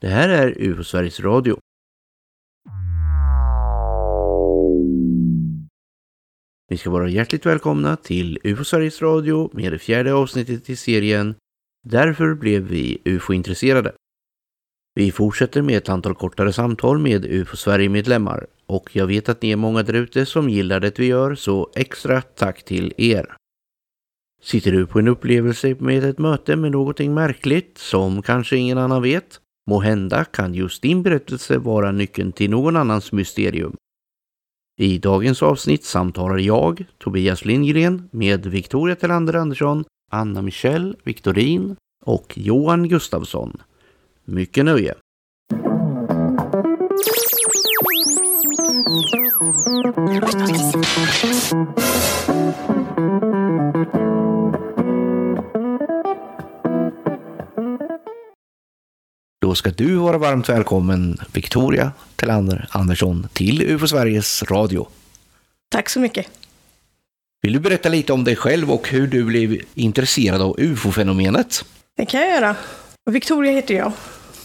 Det 0.00 0.08
här 0.08 0.28
är 0.28 0.54
UFO 0.58 0.84
Sveriges 0.84 1.20
Radio. 1.20 1.58
Ni 6.70 6.76
ska 6.76 6.90
vara 6.90 7.08
hjärtligt 7.08 7.46
välkomna 7.46 7.96
till 7.96 8.38
UFO 8.44 8.64
Sveriges 8.64 9.02
Radio 9.02 9.50
med 9.52 9.72
det 9.72 9.78
fjärde 9.78 10.12
avsnittet 10.12 10.70
i 10.70 10.76
serien 10.76 11.34
Därför 11.82 12.34
blev 12.34 12.62
vi 12.62 12.98
UFO-intresserade. 13.04 13.92
Vi 14.94 15.12
fortsätter 15.12 15.62
med 15.62 15.76
ett 15.76 15.88
antal 15.88 16.14
kortare 16.14 16.52
samtal 16.52 16.98
med 16.98 17.24
UFO 17.24 17.56
Sverige-medlemmar 17.56 18.46
och 18.66 18.96
jag 18.96 19.06
vet 19.06 19.28
att 19.28 19.42
ni 19.42 19.50
är 19.50 19.56
många 19.56 19.82
där 19.82 19.94
ute 19.94 20.26
som 20.26 20.48
gillar 20.48 20.80
det 20.80 20.98
vi 20.98 21.06
gör 21.06 21.34
så 21.34 21.70
extra 21.74 22.22
tack 22.22 22.62
till 22.64 22.94
er. 22.96 23.36
Sitter 24.42 24.72
du 24.72 24.86
på 24.86 24.98
en 24.98 25.08
upplevelse 25.08 25.76
med 25.78 26.04
ett 26.04 26.18
möte 26.18 26.56
med 26.56 26.72
någonting 26.72 27.14
märkligt 27.14 27.78
som 27.78 28.22
kanske 28.22 28.56
ingen 28.56 28.78
annan 28.78 29.02
vet? 29.02 29.40
Må 29.70 29.80
hända 29.80 30.24
kan 30.24 30.54
just 30.54 30.82
din 30.82 31.02
berättelse 31.02 31.58
vara 31.58 31.92
nyckeln 31.92 32.32
till 32.32 32.50
någon 32.50 32.76
annans 32.76 33.12
mysterium. 33.12 33.76
I 34.78 34.98
dagens 34.98 35.42
avsnitt 35.42 35.84
samtalar 35.84 36.38
jag, 36.38 36.84
Tobias 36.98 37.44
Lindgren, 37.44 38.08
med 38.10 38.46
Victoria 38.46 38.96
Telander 38.96 39.34
Andersson, 39.34 39.84
Anna 40.12 40.42
Michelle 40.42 40.94
Victorin 41.04 41.76
och 42.04 42.32
Johan 42.36 42.88
Gustafsson. 42.88 43.62
Mycket 44.24 44.64
nöje! 44.64 44.94
Då 59.50 59.54
ska 59.54 59.70
du 59.70 59.94
vara 59.94 60.18
varmt 60.18 60.48
välkommen, 60.48 61.20
Victoria 61.32 61.92
Telander 62.16 62.68
Andersson, 62.70 63.28
till 63.32 63.62
UFO 63.62 63.86
Sveriges 63.86 64.42
Radio. 64.42 64.88
Tack 65.70 65.88
så 65.88 66.00
mycket. 66.00 66.26
Vill 67.42 67.52
du 67.52 67.60
berätta 67.60 67.88
lite 67.88 68.12
om 68.12 68.24
dig 68.24 68.36
själv 68.36 68.70
och 68.70 68.88
hur 68.88 69.06
du 69.06 69.24
blev 69.24 69.60
intresserad 69.74 70.42
av 70.42 70.60
UFO-fenomenet? 70.60 71.64
Det 71.96 72.06
kan 72.06 72.20
jag 72.20 72.30
göra. 72.30 72.56
Victoria 73.10 73.52
heter 73.52 73.74
jag. 73.74 73.92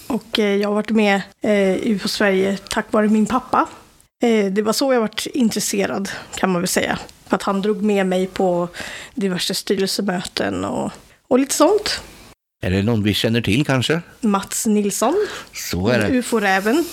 Och 0.07 0.39
eh, 0.39 0.55
jag 0.55 0.69
har 0.69 0.75
varit 0.75 0.89
med 0.89 1.21
eh, 1.41 1.75
i 1.75 1.91
UFO 1.91 2.07
Sverige 2.07 2.57
tack 2.69 2.85
vare 2.91 3.07
min 3.07 3.25
pappa. 3.25 3.67
Eh, 4.23 4.45
det 4.45 4.61
var 4.61 4.73
så 4.73 4.93
jag 4.93 5.01
varit 5.01 5.25
intresserad, 5.25 6.09
kan 6.35 6.49
man 6.49 6.61
väl 6.61 6.67
säga. 6.67 6.99
För 7.27 7.35
att 7.35 7.43
han 7.43 7.61
drog 7.61 7.81
med 7.81 8.05
mig 8.05 8.27
på 8.27 8.67
diverse 9.15 9.53
styrelsemöten 9.53 10.65
och, 10.65 10.91
och 11.27 11.39
lite 11.39 11.55
sånt. 11.55 12.01
Är 12.65 12.69
det 12.69 12.83
någon 12.83 13.03
vi 13.03 13.13
känner 13.13 13.41
till 13.41 13.65
kanske? 13.65 14.01
Mats 14.21 14.65
Nilsson, 14.65 15.27
Så 15.53 15.87
är 15.87 15.99
det. 15.99 16.17
UFO-räven. 16.17 16.85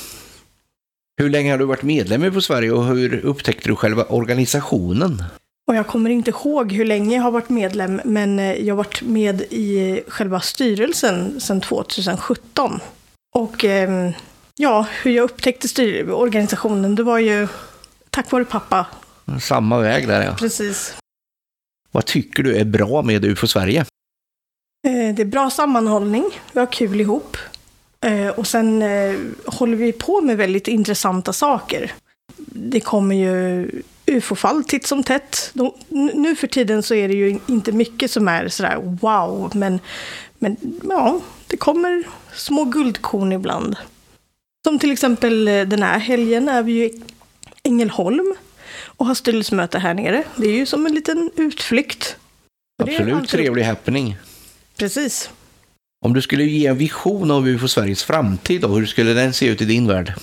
Hur 1.17 1.31
länge 1.31 1.51
har 1.51 1.59
du 1.59 1.65
varit 1.65 1.83
medlem 1.83 2.25
i 2.25 2.27
UFO 2.27 2.41
Sverige 2.41 2.71
och 2.73 2.85
hur 2.85 3.25
upptäckte 3.25 3.69
du 3.69 3.77
själva 3.77 4.05
organisationen? 4.05 5.25
Och 5.69 5.75
jag 5.75 5.87
kommer 5.87 6.11
inte 6.11 6.31
ihåg 6.31 6.73
hur 6.73 6.85
länge 6.85 7.17
jag 7.17 7.23
har 7.23 7.31
varit 7.31 7.49
medlem, 7.49 8.01
men 8.05 8.39
eh, 8.39 8.53
jag 8.53 8.75
har 8.75 8.77
varit 8.77 9.03
med 9.03 9.41
i 9.41 10.03
själva 10.09 10.41
styrelsen 10.41 11.41
sedan 11.41 11.61
2017. 11.61 12.81
Och 13.35 13.65
eh, 13.65 14.11
ja, 14.57 14.87
hur 15.03 15.11
jag 15.11 15.25
upptäckte 15.25 16.05
organisationen, 16.05 16.95
det 16.95 17.03
var 17.03 17.19
ju 17.19 17.49
tack 18.11 18.31
vare 18.31 18.45
pappa. 18.45 18.87
Samma 19.41 19.79
väg 19.79 20.09
där 20.09 20.25
ja. 20.25 20.35
Precis. 20.39 20.95
Vad 21.91 22.07
tycker 22.07 22.43
du 22.43 22.57
är 22.57 22.65
bra 22.65 23.03
med 23.03 23.25
UFO 23.25 23.47
Sverige? 23.47 23.85
Eh, 24.87 25.15
det 25.15 25.23
är 25.23 25.27
bra 25.27 25.51
sammanhållning, 25.51 26.25
vi 26.53 26.61
har 26.61 26.73
kul 26.73 27.01
ihop. 27.01 27.37
Eh, 28.01 28.29
och 28.29 28.47
sen 28.47 28.83
eh, 28.83 29.15
håller 29.47 29.77
vi 29.77 29.93
på 29.93 30.21
med 30.21 30.37
väldigt 30.37 30.69
intressanta 30.69 31.33
saker. 31.33 31.93
Det 32.47 32.81
kommer 32.81 33.15
ju 33.15 33.71
ufo-fall 34.07 34.65
titt 34.65 34.87
som 34.87 35.03
tätt. 35.03 35.51
De, 35.55 35.73
nu 36.15 36.37
för 36.37 36.47
tiden 36.47 36.83
så 36.83 36.95
är 36.95 37.09
det 37.09 37.15
ju 37.15 37.39
inte 37.47 37.73
mycket 37.73 38.11
som 38.11 38.29
är 38.29 38.49
sådär 38.49 38.77
wow, 39.01 39.51
men, 39.55 39.81
men 40.39 40.57
ja, 40.89 41.21
det 41.47 41.57
kommer 41.57 42.05
små 42.35 42.65
guldkorn 42.65 43.33
ibland. 43.33 43.77
Som 44.67 44.79
till 44.79 44.93
exempel 44.93 45.45
den 45.45 45.83
här 45.83 45.99
helgen 45.99 46.49
är 46.49 46.63
vi 46.63 46.73
ju 46.73 46.85
i 46.85 47.03
Ängelholm 47.63 48.35
och 48.85 49.07
har 49.07 49.15
styrelsemöte 49.15 49.79
här 49.79 49.95
nere. 49.95 50.25
Det 50.37 50.47
är 50.47 50.53
ju 50.53 50.67
som 50.67 50.87
en 50.87 50.95
liten 50.95 51.31
utflykt. 51.37 52.17
Absolut 52.83 53.15
alltid- 53.15 53.29
trevlig 53.31 53.63
happening. 53.63 54.17
Precis. 54.77 55.31
Om 56.05 56.15
du 56.15 56.23
skulle 56.23 56.45
ge 56.45 56.67
en 56.67 56.79
vision 56.79 57.31
av 57.31 57.49
UFO 57.49 57.69
Sveriges 57.69 58.05
framtid 58.05 58.61
då, 58.61 58.69
hur 58.69 58.87
skulle 58.87 59.13
den 59.13 59.33
se 59.33 59.47
ut 59.47 59.63
i 59.63 59.65
din 59.65 59.87
värld? 59.87 60.15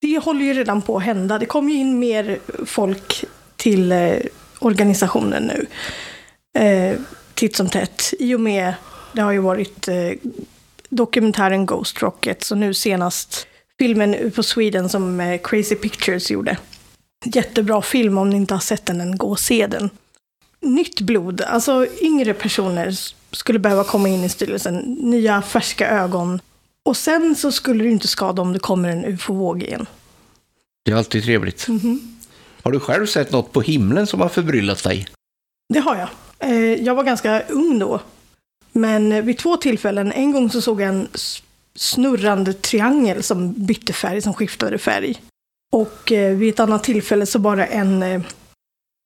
Det 0.00 0.18
håller 0.18 0.44
ju 0.44 0.52
redan 0.52 0.82
på 0.82 0.96
att 0.96 1.02
hända. 1.02 1.38
Det 1.38 1.46
kommer 1.46 1.72
ju 1.72 1.78
in 1.78 1.98
mer 1.98 2.38
folk 2.66 3.24
till 3.56 3.92
eh, 3.92 4.16
organisationen 4.58 5.42
nu. 5.42 5.66
Eh, 6.58 6.98
titt 7.34 7.56
som 7.56 7.68
tätt. 7.68 8.14
I 8.18 8.34
och 8.34 8.40
med, 8.40 8.74
det 9.12 9.20
har 9.20 9.32
ju 9.32 9.38
varit 9.38 9.88
eh, 9.88 10.10
dokumentären 10.88 11.66
Ghost 11.66 12.02
Rocket. 12.02 12.44
Så 12.44 12.54
nu 12.54 12.74
senast 12.74 13.46
filmen 13.78 14.30
på 14.34 14.42
Sweden 14.42 14.88
som 14.88 15.20
eh, 15.20 15.40
Crazy 15.44 15.74
Pictures 15.74 16.30
gjorde. 16.30 16.56
Jättebra 17.24 17.82
film 17.82 18.18
om 18.18 18.30
ni 18.30 18.36
inte 18.36 18.54
har 18.54 18.60
sett 18.60 18.86
den 18.86 19.00
än, 19.00 19.16
gå 19.16 19.26
och 19.26 19.40
se 19.40 19.66
den. 19.66 19.90
Nytt 20.64 21.00
blod, 21.00 21.40
alltså 21.40 21.86
yngre 22.00 22.34
personer 22.34 22.94
skulle 23.30 23.58
behöva 23.58 23.84
komma 23.84 24.08
in 24.08 24.24
i 24.24 24.28
styrelsen. 24.28 24.76
Nya 25.00 25.42
färska 25.42 25.88
ögon. 25.88 26.40
Och 26.82 26.96
sen 26.96 27.34
så 27.36 27.52
skulle 27.52 27.84
det 27.84 27.90
inte 27.90 28.08
skada 28.08 28.42
om 28.42 28.52
det 28.52 28.58
kommer 28.58 28.88
en 28.88 29.04
ufo-våg 29.04 29.62
igen. 29.62 29.86
Det 30.84 30.92
är 30.92 30.96
alltid 30.96 31.24
trevligt. 31.24 31.68
Mhm. 31.68 32.00
Har 32.62 32.72
du 32.72 32.80
själv 32.80 33.06
sett 33.06 33.32
något 33.32 33.52
på 33.52 33.60
himlen 33.60 34.06
som 34.06 34.20
har 34.20 34.28
förbryllat 34.28 34.82
dig? 34.84 35.06
Det 35.74 35.78
har 35.80 35.96
jag. 35.96 36.08
Eh, 36.50 36.72
Jag 36.84 36.94
var 36.94 37.04
ganska 37.04 37.40
ung 37.48 37.78
då. 37.78 38.00
Men 38.72 39.12
eh, 39.12 39.22
vid 39.24 39.38
två 39.38 39.56
tillfällen, 39.56 40.12
en 40.12 40.32
gång 40.32 40.50
så 40.50 40.60
såg 40.60 40.80
jag 40.80 40.88
en 40.88 41.08
snurrande 41.74 42.52
triangel 42.52 43.22
som 43.22 43.52
bytte 43.52 43.92
färg, 43.92 44.22
som 44.22 44.34
skiftade 44.34 44.78
färg. 44.78 45.22
Och 45.72 46.12
eh, 46.12 46.36
vid 46.36 46.48
ett 46.54 46.60
annat 46.60 46.84
tillfälle 46.84 47.26
så 47.26 47.38
det 47.56 47.64
en, 47.64 48.02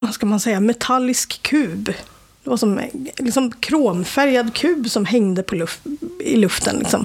vad 0.01 0.15
ska 0.15 0.27
man 0.27 0.41
säga, 0.41 0.61
metallisk 0.61 1.43
kub. 1.43 1.85
Det 2.43 2.51
var 2.51 2.57
som 2.57 2.79
en 2.79 3.09
liksom 3.17 3.51
kromfärgad 3.51 4.55
kub 4.55 4.91
som 4.91 5.05
hängde 5.05 5.43
på 5.43 5.55
luft, 5.55 5.81
i 6.21 6.37
luften. 6.37 6.79
Liksom. 6.79 7.05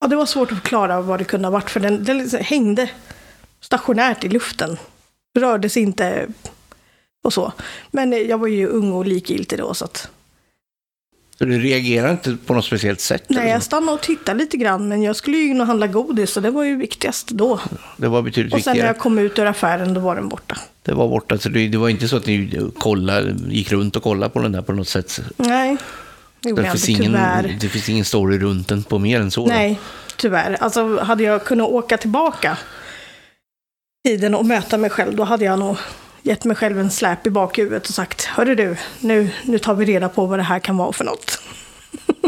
Ja, 0.00 0.06
det 0.06 0.16
var 0.16 0.26
svårt 0.26 0.52
att 0.52 0.58
förklara 0.58 1.00
vad 1.00 1.20
det 1.20 1.24
kunde 1.24 1.46
ha 1.48 1.52
varit, 1.52 1.70
för 1.70 1.80
den, 1.80 2.04
den 2.04 2.18
liksom 2.18 2.40
hängde 2.42 2.90
stationärt 3.60 4.24
i 4.24 4.28
luften. 4.28 4.76
Rörde 5.38 5.68
sig 5.68 5.82
inte 5.82 6.26
och 7.24 7.32
så. 7.32 7.52
Men 7.90 8.12
jag 8.12 8.38
var 8.38 8.46
ju 8.46 8.66
ung 8.66 8.92
och 8.92 9.06
likgiltig 9.06 9.58
då, 9.58 9.74
så 9.74 9.84
att... 9.84 10.08
Så 11.38 11.44
du 11.44 11.58
reagerar 11.58 12.10
inte 12.10 12.36
på 12.46 12.54
något 12.54 12.64
speciellt 12.64 13.00
sätt? 13.00 13.24
Nej, 13.28 13.50
jag 13.50 13.62
stannade 13.62 13.92
och 13.92 14.00
tittade 14.02 14.38
lite 14.38 14.56
grann, 14.56 14.88
men 14.88 15.02
jag 15.02 15.16
skulle 15.16 15.36
ju 15.36 15.48
in 15.50 15.60
och 15.60 15.66
handla 15.66 15.86
godis, 15.86 16.30
så 16.30 16.40
det 16.40 16.50
var 16.50 16.64
ju 16.64 16.76
viktigast 16.76 17.28
då. 17.28 17.60
Det 17.96 18.08
var 18.08 18.22
betydligt 18.22 18.54
Och 18.54 18.60
sen 18.60 18.70
när 18.70 18.74
viktigare. 18.74 18.88
jag 18.94 18.98
kom 18.98 19.18
ut 19.18 19.38
ur 19.38 19.46
affären, 19.46 19.94
då 19.94 20.00
var 20.00 20.14
den 20.14 20.28
borta. 20.28 20.58
Det 20.82 20.92
var 20.92 21.08
borta, 21.08 21.38
så 21.38 21.48
det, 21.48 21.68
det 21.68 21.78
var 21.78 21.88
inte 21.88 22.08
så 22.08 22.16
att 22.16 22.26
ni 22.26 22.60
kollade, 22.78 23.34
gick 23.48 23.72
runt 23.72 23.96
och 23.96 24.02
kollade 24.02 24.30
på 24.32 24.40
den 24.40 24.52
där 24.52 24.62
på 24.62 24.72
något 24.72 24.88
sätt? 24.88 25.20
Nej, 25.36 25.76
det 26.40 26.48
gjorde 26.48 26.62
Det 26.62 26.66
jag 26.68 26.76
inte, 26.76 26.90
ingen, 26.92 27.02
tyvärr. 27.04 27.56
det 27.60 27.68
finns 27.68 27.88
ingen 27.88 28.04
story 28.04 28.38
runt 28.38 28.68
den 28.68 28.82
på 28.82 28.98
mer 28.98 29.20
än 29.20 29.30
så? 29.30 29.40
då? 29.40 29.46
Nej, 29.52 29.80
tyvärr. 30.16 30.56
Alltså, 30.60 30.98
hade 30.98 31.22
jag 31.22 31.44
kunnat 31.44 31.68
åka 31.68 31.96
tillbaka 31.96 32.58
tiden 34.06 34.34
och 34.34 34.46
möta 34.46 34.78
mig 34.78 34.90
själv, 34.90 35.16
då 35.16 35.24
hade 35.24 35.44
jag 35.44 35.58
nog 35.58 35.76
gett 36.24 36.44
mig 36.44 36.56
själv 36.56 36.80
en 36.80 36.90
släp 36.90 37.26
i 37.26 37.30
bakhuvudet 37.30 37.88
och 37.88 37.94
sagt, 37.94 38.24
hörru 38.24 38.54
du, 38.54 38.76
nu, 39.00 39.30
nu 39.44 39.58
tar 39.58 39.74
vi 39.74 39.84
reda 39.84 40.08
på 40.08 40.26
vad 40.26 40.38
det 40.38 40.42
här 40.42 40.58
kan 40.58 40.76
vara 40.76 40.92
för 40.92 41.04
något. 41.04 41.38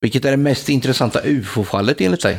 Vilket 0.00 0.24
är 0.24 0.30
det 0.30 0.36
mest 0.36 0.68
intressanta 0.68 1.20
UFO-fallet 1.24 2.00
enligt 2.00 2.22
dig? 2.22 2.38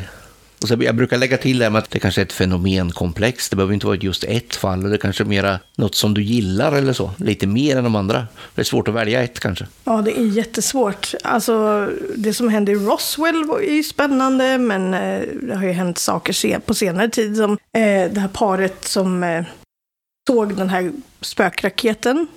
Och 0.64 0.70
så, 0.70 0.78
jag 0.80 0.96
brukar 0.96 1.18
lägga 1.18 1.38
till 1.38 1.58
det 1.58 1.66
här 1.66 1.70
med 1.70 1.80
att 1.80 1.92
det 1.92 2.00
kanske 2.00 2.22
är 2.22 2.26
ett 2.26 2.34
fenomenkomplex. 2.34 3.50
Det 3.50 3.56
behöver 3.56 3.74
inte 3.74 3.86
vara 3.86 3.98
just 3.98 4.24
ett 4.24 4.56
fall. 4.56 4.90
Det 4.90 4.98
kanske 4.98 5.24
är 5.24 5.26
mera 5.26 5.60
något 5.76 5.96
som 5.96 6.14
du 6.14 6.24
gillar 6.24 6.72
eller 6.72 6.94
så. 6.94 7.12
Lite 7.18 7.48
mer 7.48 7.78
än 7.78 7.84
de 7.84 7.96
andra. 7.96 8.28
Det 8.56 8.62
är 8.62 8.66
svårt 8.66 8.88
att 8.88 8.94
välja 8.94 9.24
ett 9.24 9.40
kanske. 9.40 9.68
Ja, 9.84 10.02
det 10.02 10.20
är 10.20 10.26
jättesvårt. 10.26 11.14
Alltså, 11.24 11.90
det 12.16 12.34
som 12.34 12.50
hände 12.50 12.72
i 12.72 12.76
Roswell 12.76 13.46
var 13.46 13.60
ju 13.60 13.84
spännande, 13.84 14.58
men 14.58 14.94
eh, 14.94 15.22
det 15.42 15.56
har 15.56 15.64
ju 15.64 15.72
hänt 15.72 15.98
saker 15.98 16.60
på 16.60 16.74
senare 16.74 17.10
tid. 17.10 17.38
Som 17.38 17.52
eh, 17.52 18.12
det 18.12 18.20
här 18.20 18.30
paret 18.34 18.86
som 18.86 19.24
eh, 19.24 19.44
såg 20.28 20.56
den 20.56 20.70
här 20.70 20.92
spökraketen. 21.22 22.28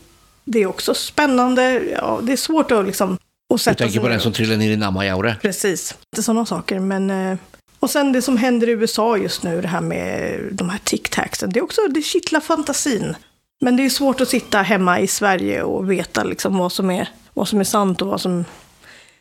Det 0.45 0.63
är 0.63 0.67
också 0.67 0.95
spännande. 0.95 1.83
Ja, 1.93 2.21
det 2.23 2.33
är 2.33 2.37
svårt 2.37 2.71
att 2.71 2.87
liksom... 2.87 3.19
Du 3.51 3.59
sätta 3.59 3.79
tänker 3.79 3.93
sig 3.93 4.01
på 4.01 4.09
den 4.09 4.17
och- 4.17 4.23
som 4.23 4.33
trillade 4.33 4.57
ner 4.59 4.71
i 4.71 4.77
Namajaure. 4.77 5.37
Precis. 5.43 5.95
Det 6.13 6.19
är 6.19 6.23
sådana 6.23 6.47
saker. 6.47 6.79
Men, 6.81 7.11
eh, 7.11 7.39
och 7.81 7.91
sen 7.91 8.13
det 8.13 8.23
som 8.23 8.37
händer 8.37 8.69
i 8.69 8.71
USA 8.71 9.17
just 9.17 9.43
nu, 9.43 9.61
det 9.61 9.69
här 9.69 9.81
med 9.81 10.41
de 10.53 10.69
här 10.71 10.79
tic-tacsen. 10.85 11.47
Det 11.53 11.59
är 11.59 11.65
också, 11.65 11.81
det 11.91 12.03
kittlar 12.03 12.41
fantasin. 12.41 13.17
Men 13.61 13.77
det 13.77 13.85
är 13.85 13.91
svårt 13.91 14.21
att 14.21 14.29
sitta 14.29 14.63
hemma 14.63 15.01
i 15.01 15.07
Sverige 15.07 15.63
och 15.63 15.91
veta 15.91 16.25
liksom 16.25 16.59
vad 16.59 16.73
som 16.73 16.91
är, 16.91 17.09
vad 17.35 17.49
som 17.49 17.61
är 17.61 17.65
sant 17.65 18.03
och 18.03 18.09
vad 18.09 18.21
som 18.21 18.45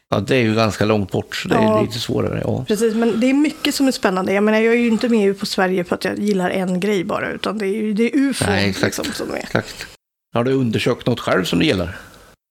Ja, 0.10 0.20
det 0.20 0.36
är 0.36 0.42
ju 0.42 0.56
ganska 0.56 0.86
långt 0.86 1.12
bort, 1.12 1.36
så 1.36 1.48
det 1.48 1.56
är 1.56 1.62
Ja. 1.62 1.82
lite 1.82 2.00
svårare. 2.00 2.42
Ja. 2.44 2.66
Precis, 2.68 2.96
men 2.96 3.20
det 3.20 3.30
är 3.30 3.34
mycket 3.34 3.76
som 3.76 3.88
är 3.88 3.92
spännande. 3.92 4.34
Jag 4.34 4.44
menar, 4.44 4.60
jag 4.60 4.74
är 4.74 4.78
ju 4.80 4.88
inte 4.88 5.10
med 5.10 5.40
på 5.40 5.46
Sverige 5.46 5.84
för 5.84 5.96
att 5.96 6.06
jag 6.06 6.20
gillar 6.20 6.50
en 6.50 6.80
grej 6.80 7.04
bara, 7.04 7.32
utan 7.32 7.58
det 7.58 7.66
är 7.68 7.82
ju 7.82 7.94
det 7.94 8.04
är 8.04 8.18
UFO 8.18 8.46
Nej, 8.48 8.70
exakt. 8.70 8.98
liksom, 8.98 9.14
som 9.14 9.34
är. 9.36 9.38
Exakt. 9.40 9.88
Har 10.34 10.44
du 10.44 10.52
undersökt 10.54 11.08
något 11.08 11.20
själv 11.20 11.44
som 11.44 11.60
du 11.60 11.66
gillar? 11.66 11.98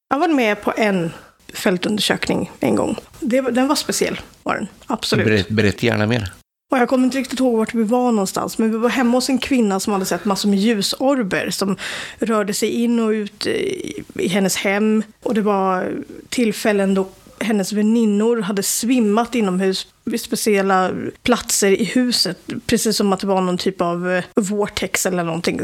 Jag 0.09 0.19
var 0.19 0.29
med 0.29 0.63
på 0.63 0.73
en 0.77 1.11
fältundersökning 1.55 2.51
en 2.61 2.77
gång. 2.77 2.97
Det, 3.21 3.41
den 3.41 3.69
var 3.69 3.75
speciell, 3.77 4.21
var 4.43 4.55
den. 4.55 4.67
Absolut. 4.87 5.25
Berätt, 5.27 5.49
berätta 5.49 5.87
gärna 5.87 6.07
mer. 6.07 6.33
Och 6.73 6.79
jag 6.79 6.89
kommer 6.89 7.05
inte 7.05 7.19
riktigt 7.19 7.41
ihåg 7.41 7.57
vart 7.59 7.75
vi 7.75 7.83
var 7.83 8.13
någonstans, 8.13 8.59
men 8.59 8.71
vi 8.73 8.77
var 8.79 8.89
hemma 8.89 9.17
hos 9.17 9.29
en 9.29 9.39
kvinna 9.39 9.81
som 9.81 9.93
hade 9.93 10.05
sett 10.05 10.25
massor 10.25 10.49
med 10.49 10.59
ljusorber 10.59 11.51
som 11.51 11.77
rörde 12.19 12.55
sig 12.55 12.69
in 12.69 13.01
och 13.01 13.09
ut 13.11 13.47
i, 13.47 14.05
i 14.15 14.29
hennes 14.29 14.57
hem. 14.57 15.03
Och 15.23 15.35
det 15.35 15.41
var 15.41 15.93
tillfällen 16.29 16.95
då 16.95 17.09
hennes 17.45 17.73
väninnor 17.73 18.41
hade 18.41 18.63
svimmat 18.63 19.35
inomhus 19.35 19.87
vid 20.05 20.21
speciella 20.21 20.91
platser 21.23 21.81
i 21.81 21.85
huset. 21.85 22.39
Precis 22.67 22.97
som 22.97 23.13
att 23.13 23.21
det 23.21 23.27
var 23.27 23.41
någon 23.41 23.59
typ 23.59 23.81
av 23.81 24.11
eh, 24.11 24.25
vortex 24.35 25.07
eller 25.07 25.25
någonting. 25.25 25.61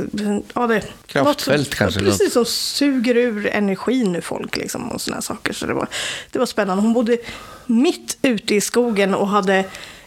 Ja, 0.54 0.66
det, 0.66 0.82
Kraftfält 1.06 1.58
något 1.58 1.66
som, 1.66 1.76
kanske, 1.76 2.00
Precis, 2.00 2.32
som 2.32 2.44
suger 2.44 3.16
ur 3.16 3.46
energin 3.46 4.16
ur 4.16 4.20
folk 4.20 4.56
liksom, 4.56 4.90
och 4.90 5.00
sådana 5.00 5.22
saker. 5.22 5.52
Så 5.52 5.66
det 5.66 5.74
var, 5.74 5.88
det 6.30 6.38
var 6.38 6.46
spännande. 6.46 6.82
Hon 6.82 6.92
bodde 6.92 7.18
mitt 7.66 8.18
ute 8.22 8.54
i 8.54 8.60
skogen 8.60 9.14
och 9.14 9.28
hade 9.28 9.64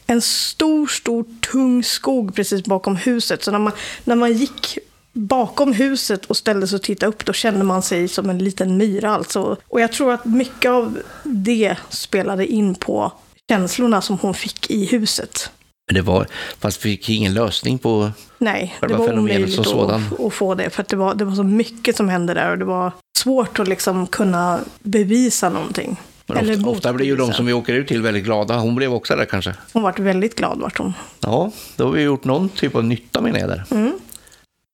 en 0.08 0.22
stor, 0.22 0.88
stor, 0.88 1.26
tung 1.52 1.84
skog 1.84 2.36
precis 2.36 2.64
bakom 2.64 2.96
huset. 2.96 3.44
Så 3.44 3.52
när 3.52 3.60
man, 3.60 3.74
när 4.04 4.16
man 4.16 4.34
gick 4.34 4.78
bakom 5.14 5.74
huset 5.74 6.26
och 6.26 6.38
ställde 6.38 6.68
sig 6.68 6.76
och 6.76 6.82
tittade 6.82 7.10
upp, 7.10 7.26
då 7.26 7.34
kände 7.34 7.64
man 7.64 7.82
sig 7.82 8.08
som 8.08 8.30
en 8.30 8.38
liten 8.38 8.78
myra. 8.78 9.10
Alltså. 9.10 9.58
Och 9.68 9.82
jag 9.82 9.92
tror 9.92 10.14
att 10.14 10.26
mycket 10.26 10.72
av 10.72 11.00
det 11.24 11.76
spelade 11.90 12.48
in 12.48 12.76
på 12.76 13.12
känslorna 13.50 14.02
som 14.02 14.18
hon 14.18 14.34
fick 14.34 14.72
i 14.72 14.86
huset. 14.86 15.52
Men 15.88 15.96
det 15.96 16.02
var, 16.02 16.28
fast 16.60 16.86
vi 16.86 16.90
fick 16.90 17.10
ingen 17.10 17.34
lösning 17.34 17.78
på... 17.78 18.12
Nej, 18.38 18.76
Själva 18.80 18.96
det 18.96 19.00
var 19.00 19.08
fenomenet 19.08 19.54
som 19.54 19.64
sådan. 19.64 20.04
att, 20.12 20.20
att 20.20 20.34
få 20.34 20.56
det. 20.56 20.70
För 20.70 20.82
att 20.82 20.88
det 20.88 20.96
var, 20.96 21.16
det 21.16 21.26
var 21.26 21.36
så 21.36 21.44
mycket 21.44 21.98
som 21.98 22.10
hände 22.10 22.34
där 22.34 22.52
och 22.52 22.58
det 22.58 22.66
var 22.66 22.92
svårt 23.18 23.60
att 23.60 23.68
liksom 23.68 24.08
kunna 24.08 24.60
bevisa 24.80 25.50
någonting. 25.50 25.98
Men 26.26 26.38
Eller 26.38 26.54
ofta, 26.54 26.70
ofta 26.70 26.94
blir 26.94 27.06
ju 27.06 27.16
de 27.16 27.34
som 27.34 27.46
vi 27.46 27.54
åker 27.54 27.74
ut 27.74 27.88
till 27.88 28.02
väldigt 28.02 28.24
glada. 28.24 28.58
Hon 28.58 28.76
blev 28.76 28.94
också 28.94 29.16
där 29.16 29.26
kanske. 29.26 29.56
Hon 29.74 29.84
vart 29.84 30.00
väldigt 30.00 30.36
glad 30.36 30.60
vart 30.60 30.78
hon. 30.78 30.94
Ja, 31.20 31.52
då 31.76 31.86
har 31.86 31.92
vi 31.92 32.02
gjort 32.02 32.24
någon 32.24 32.50
typ 32.50 32.76
av 32.76 32.84
nytta 32.84 33.22
menar 33.22 33.40
jag 33.40 33.50
där. 33.50 33.64
Mm. 33.72 33.94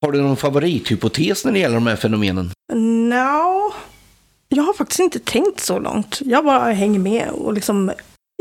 Har 0.02 0.12
du 0.12 0.22
någon 0.22 0.38
favorithypotes 0.38 1.46
när 1.46 1.52
det 1.52 1.60
gäller 1.60 1.76
de 1.76 1.88
här 1.88 1.96
fenomenen? 1.96 2.52
No, 2.74 3.74
jag 4.50 4.64
har 4.64 4.74
faktiskt 4.74 5.00
inte 5.00 5.20
tänkt 5.20 5.60
så 5.60 5.80
långt. 5.80 6.22
Jag 6.26 6.46
bara 6.46 6.72
hänger 6.72 7.00
med 7.00 7.30
och 7.30 7.54
liksom 7.54 7.92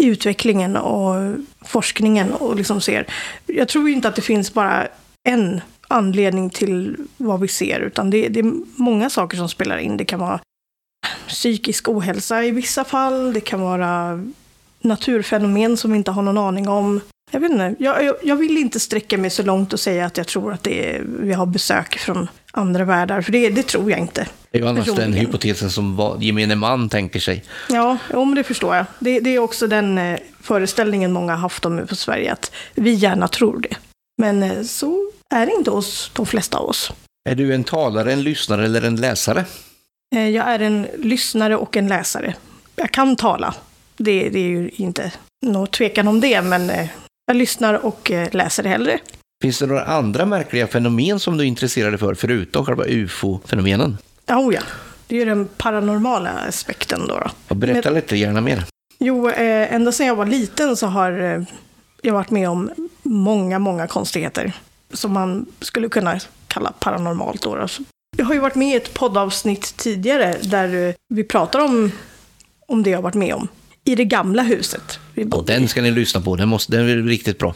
i 0.02 0.06
utvecklingen 0.06 0.76
och 0.76 1.34
forskningen 1.60 2.32
och 2.32 2.56
liksom 2.56 2.80
ser. 2.80 3.06
Jag 3.46 3.68
tror 3.68 3.88
ju 3.88 3.94
inte 3.94 4.08
att 4.08 4.16
det 4.16 4.22
finns 4.22 4.54
bara 4.54 4.88
en 5.28 5.60
anledning 5.88 6.50
till 6.50 6.96
vad 7.16 7.40
vi 7.40 7.48
ser, 7.48 7.80
utan 7.80 8.10
det, 8.10 8.28
det 8.28 8.40
är 8.40 8.52
många 8.76 9.10
saker 9.10 9.36
som 9.36 9.48
spelar 9.48 9.78
in. 9.78 9.96
Det 9.96 10.04
kan 10.04 10.20
vara 10.20 10.40
psykisk 11.28 11.88
ohälsa 11.88 12.44
i 12.44 12.50
vissa 12.50 12.84
fall, 12.84 13.32
det 13.32 13.40
kan 13.40 13.60
vara 13.60 14.24
naturfenomen 14.80 15.76
som 15.76 15.90
vi 15.90 15.96
inte 15.96 16.10
har 16.10 16.22
någon 16.22 16.38
aning 16.38 16.68
om. 16.68 17.00
Jag 17.30 17.40
vet 17.40 17.50
inte, 17.50 17.74
jag, 17.78 18.04
jag, 18.04 18.16
jag 18.22 18.36
vill 18.36 18.56
inte 18.56 18.80
sträcka 18.80 19.18
mig 19.18 19.30
så 19.30 19.42
långt 19.42 19.72
och 19.72 19.80
säga 19.80 20.06
att 20.06 20.16
jag 20.16 20.26
tror 20.26 20.52
att 20.52 20.66
är, 20.66 21.02
vi 21.20 21.32
har 21.32 21.46
besök 21.46 21.98
från 21.98 22.28
andra 22.52 22.84
världar, 22.84 23.22
för 23.22 23.32
det, 23.32 23.50
det 23.50 23.62
tror 23.62 23.90
jag 23.90 24.00
inte. 24.00 24.26
Det 24.50 24.58
är 24.58 24.62
ju 24.62 24.68
annars 24.68 24.94
den 24.94 25.12
hypotesen 25.12 25.70
som 25.70 26.16
gemene 26.20 26.54
man 26.54 26.88
tänker 26.88 27.20
sig. 27.20 27.44
Ja, 27.68 27.98
men 28.12 28.34
det 28.34 28.44
förstår 28.44 28.76
jag. 28.76 28.86
Det, 28.98 29.20
det 29.20 29.30
är 29.30 29.38
också 29.38 29.66
den 29.66 29.98
eh, 29.98 30.18
föreställningen 30.40 31.12
många 31.12 31.32
har 31.32 31.38
haft 31.38 31.64
om 31.64 31.86
på 31.86 31.96
Sverige, 31.96 32.32
att 32.32 32.52
vi 32.74 32.94
gärna 32.94 33.28
tror 33.28 33.60
det. 33.60 33.76
Men 34.22 34.42
eh, 34.42 34.62
så 34.62 35.10
är 35.34 35.46
det 35.46 35.52
inte 35.52 35.70
hos 35.70 36.10
de 36.14 36.26
flesta 36.26 36.58
av 36.58 36.68
oss. 36.68 36.92
Är 37.30 37.34
du 37.34 37.54
en 37.54 37.64
talare, 37.64 38.12
en 38.12 38.22
lyssnare 38.22 38.64
eller 38.64 38.82
en 38.82 38.96
läsare? 38.96 39.44
Eh, 40.16 40.28
jag 40.28 40.46
är 40.46 40.58
en 40.58 40.86
lyssnare 40.98 41.56
och 41.56 41.76
en 41.76 41.88
läsare. 41.88 42.34
Jag 42.76 42.90
kan 42.90 43.16
tala. 43.16 43.54
Det, 43.96 44.28
det 44.28 44.38
är 44.38 44.48
ju 44.48 44.70
inte 44.72 45.12
något 45.46 45.70
tvekan 45.72 46.08
om 46.08 46.20
det, 46.20 46.42
men 46.42 46.70
jag 47.28 47.36
lyssnar 47.36 47.74
och 47.86 48.10
eh, 48.10 48.28
läser 48.32 48.64
hellre. 48.64 48.98
Finns 49.42 49.58
det 49.58 49.66
några 49.66 49.84
andra 49.84 50.26
märkliga 50.26 50.66
fenomen 50.66 51.20
som 51.20 51.36
du 51.36 51.44
är 51.44 51.48
intresserad 51.48 52.00
för, 52.00 52.14
förutom 52.14 52.64
själva 52.64 52.84
ufo-fenomenen? 52.84 53.96
Oh, 54.28 54.54
ja, 54.54 54.60
det 55.06 55.14
är 55.16 55.18
ju 55.18 55.24
den 55.24 55.48
paranormala 55.56 56.30
aspekten 56.30 57.06
då. 57.08 57.30
då. 57.48 57.54
Berätta 57.54 57.90
lite 57.90 58.16
gärna 58.16 58.40
mer. 58.40 58.64
Jo, 58.98 59.30
eh, 59.30 59.74
ända 59.74 59.92
sedan 59.92 60.06
jag 60.06 60.16
var 60.16 60.26
liten 60.26 60.76
så 60.76 60.86
har 60.86 61.20
eh, 61.20 61.42
jag 62.02 62.14
varit 62.14 62.30
med 62.30 62.48
om 62.48 62.70
många, 63.02 63.58
många 63.58 63.86
konstigheter. 63.86 64.52
Som 64.92 65.12
man 65.12 65.46
skulle 65.60 65.88
kunna 65.88 66.20
kalla 66.48 66.72
paranormalt. 66.80 67.42
Då. 67.42 67.56
Alltså, 67.56 67.82
Jag 68.16 68.24
har 68.24 68.34
ju 68.34 68.40
varit 68.40 68.54
med 68.54 68.68
i 68.68 68.76
ett 68.76 68.94
poddavsnitt 68.94 69.76
tidigare 69.76 70.36
där 70.42 70.88
eh, 70.88 70.94
vi 71.08 71.24
pratar 71.24 71.58
om, 71.64 71.92
om 72.68 72.82
det 72.82 72.90
jag 72.90 73.02
varit 73.02 73.14
med 73.14 73.34
om. 73.34 73.48
I 73.88 73.94
det 73.94 74.04
gamla 74.04 74.42
huset 74.42 74.98
Och 75.30 75.44
den 75.44 75.68
ska 75.68 75.82
ni 75.82 75.90
lyssna 75.90 76.20
på, 76.20 76.36
den, 76.36 76.48
måste, 76.48 76.72
den 76.72 76.88
är 76.88 76.96
riktigt 76.96 77.38
bra. 77.38 77.54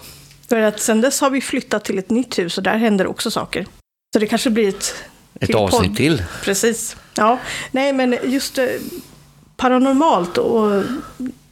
För 0.49 0.61
att 0.61 0.81
sen 0.81 1.00
dess 1.00 1.20
har 1.20 1.31
vi 1.31 1.40
flyttat 1.40 1.84
till 1.84 1.99
ett 1.99 2.11
nytt 2.11 2.38
hus 2.38 2.58
och 2.58 2.64
där 2.64 2.76
händer 2.76 3.06
också 3.06 3.31
saker. 3.31 3.67
Så 4.12 4.19
det 4.19 4.26
kanske 4.26 4.50
blir 4.50 4.69
ett... 4.69 4.94
Ett 5.40 5.46
till 5.46 5.56
avsnitt 5.56 5.90
podd. 5.90 5.96
till. 5.96 6.23
Precis. 6.43 6.96
Ja, 7.14 7.38
nej 7.70 7.93
men 7.93 8.19
just 8.25 8.58
eh, 8.58 8.67
paranormalt 9.56 10.38
och 10.38 10.84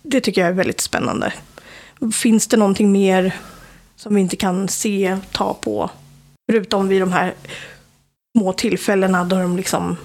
det 0.03 0.21
tycker 0.21 0.41
jag 0.41 0.51
är 0.51 0.55
väldigt 0.55 0.81
spännande. 0.81 1.33
Finns 2.13 2.47
det 2.47 2.57
någonting 2.57 2.93
mer 2.93 3.37
som 3.97 4.15
vi 4.15 4.21
inte 4.21 4.37
kan 4.37 4.69
se, 4.69 5.19
ta 5.33 5.55
på? 5.55 5.91
Förutom 6.51 6.89
vid 6.89 7.03
de 7.03 7.13
här 7.13 7.35
små 8.37 8.53
tillfällena 8.53 9.25
då 9.25 9.37
de 9.37 9.57
liksom 9.57 9.97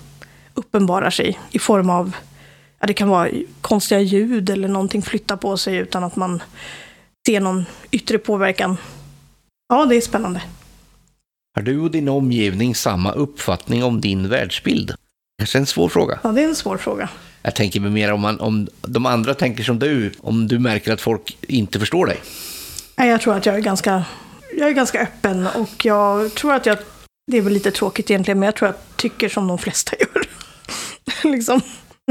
uppenbarar 0.54 1.10
sig 1.10 1.40
i 1.52 1.60
form 1.60 1.90
av, 1.90 2.16
ja 2.80 2.88
det 2.88 2.94
kan 2.94 3.10
vara 3.10 3.30
konstiga 3.62 4.02
ljud 4.02 4.50
eller 4.50 4.68
någonting 4.68 5.02
flyttar 5.02 5.38
på 5.38 5.58
sig 5.58 5.76
utan 5.76 6.04
att 6.04 6.16
man 6.16 6.44
ser 7.28 7.40
någon 7.40 7.66
yttre 7.92 8.18
påverkan. 8.18 8.78
Ja, 9.70 9.86
det 9.86 9.96
är 9.96 10.02
spännande. 10.02 10.42
Har 11.56 11.62
du 11.62 11.80
och 11.80 11.92
din 11.92 12.10
omgivning 12.10 12.76
samma 12.76 13.12
uppfattning 13.12 13.84
om 13.84 14.02
din 14.02 14.30
världsbild? 14.30 14.94
Kanske 15.38 15.58
en 15.58 15.66
svår 15.66 15.90
fråga. 15.90 16.20
Ja, 16.24 16.32
det 16.32 16.44
är 16.44 16.48
en 16.48 16.56
svår 16.56 16.78
fråga. 16.78 17.10
Jag 17.42 17.56
tänker 17.56 17.80
mig 17.80 17.92
mer 17.92 18.12
om, 18.14 18.22
man, 18.22 18.40
om 18.40 18.68
de 18.82 19.06
andra 19.06 19.34
tänker 19.34 19.64
som 19.64 19.80
du, 19.80 20.12
om 20.20 20.48
du 20.48 20.60
märker 20.60 20.94
att 20.94 21.02
folk 21.02 21.38
inte 21.42 21.80
förstår 21.80 22.06
dig. 22.06 22.22
Nej, 22.96 23.10
jag 23.10 23.22
tror 23.22 23.36
att 23.36 23.46
jag 23.46 23.56
är 23.56 23.60
ganska, 23.60 24.04
jag 24.58 24.70
är 24.70 24.74
ganska 24.74 25.02
öppen 25.02 25.48
och 25.48 25.86
jag 25.86 26.34
tror 26.34 26.54
att 26.54 26.66
jag, 26.66 26.78
det 27.32 27.38
är 27.38 27.42
väl 27.42 27.54
lite 27.54 27.72
tråkigt 27.72 28.12
egentligen, 28.12 28.40
men 28.40 28.48
jag 28.48 28.56
tror 28.56 28.70
att 28.70 28.86
jag 28.90 28.98
tycker 28.98 29.30
som 29.30 29.48
de 29.48 29.58
flesta 29.58 29.96
gör. 30.00 30.28
liksom. 31.32 31.62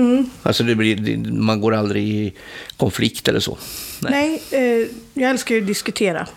Mm. 0.01 0.31
Alltså 0.43 0.65
det 0.65 0.75
blir, 0.75 1.17
man 1.33 1.61
går 1.61 1.75
aldrig 1.75 2.09
i 2.09 2.33
konflikt 2.77 3.29
eller 3.29 3.41
så. 3.41 3.59
Nej, 4.01 4.43
eh, 4.51 4.89
jag 5.15 5.31
älskar 5.31 5.55
ju 5.55 5.61
att 5.61 5.67
diskutera. 5.67 6.29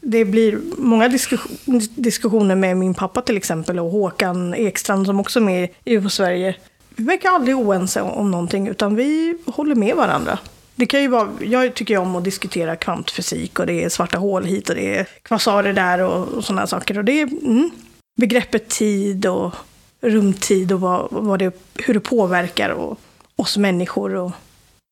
Det 0.00 0.24
blir 0.24 0.58
många 0.78 1.08
diskussion, 1.08 1.80
diskussioner 1.94 2.54
med 2.54 2.76
min 2.76 2.94
pappa 2.94 3.22
till 3.22 3.36
exempel 3.36 3.78
och 3.78 3.90
Håkan 3.90 4.54
Ekstrand 4.54 5.06
som 5.06 5.20
också 5.20 5.38
är 5.38 5.44
med 5.44 5.68
i 5.84 5.94
UFO 5.96 6.08
Sverige. 6.08 6.56
Vi 6.96 7.04
verkar 7.04 7.30
aldrig 7.30 7.56
oense 7.56 8.00
om, 8.00 8.10
om 8.10 8.30
någonting 8.30 8.68
utan 8.68 8.96
vi 8.96 9.38
håller 9.46 9.74
med 9.74 9.96
varandra. 9.96 10.38
Det 10.74 10.86
kan 10.86 11.02
ju 11.02 11.08
vara, 11.08 11.28
jag 11.40 11.74
tycker 11.74 11.94
ju 11.94 12.00
om 12.00 12.16
att 12.16 12.24
diskutera 12.24 12.76
kvantfysik 12.76 13.58
och 13.58 13.66
det 13.66 13.84
är 13.84 13.88
svarta 13.88 14.18
hål 14.18 14.44
hit 14.44 14.68
och 14.68 14.74
det 14.74 14.96
är 14.96 15.06
kvasarer 15.22 15.72
där 15.72 15.98
och, 15.98 16.28
och 16.28 16.44
sådana 16.44 16.66
saker. 16.66 16.98
Och 16.98 17.04
det 17.04 17.20
är 17.20 17.26
mm, 17.26 17.70
begreppet 18.16 18.68
tid 18.68 19.26
och 19.26 19.54
rumtid 20.00 20.72
och 20.72 20.80
vad, 20.80 21.08
vad 21.10 21.38
det, 21.38 21.56
hur 21.74 21.94
det 21.94 22.00
påverkar 22.00 22.70
och, 22.70 22.98
oss 23.42 23.56
människor 23.56 24.14
och 24.14 24.32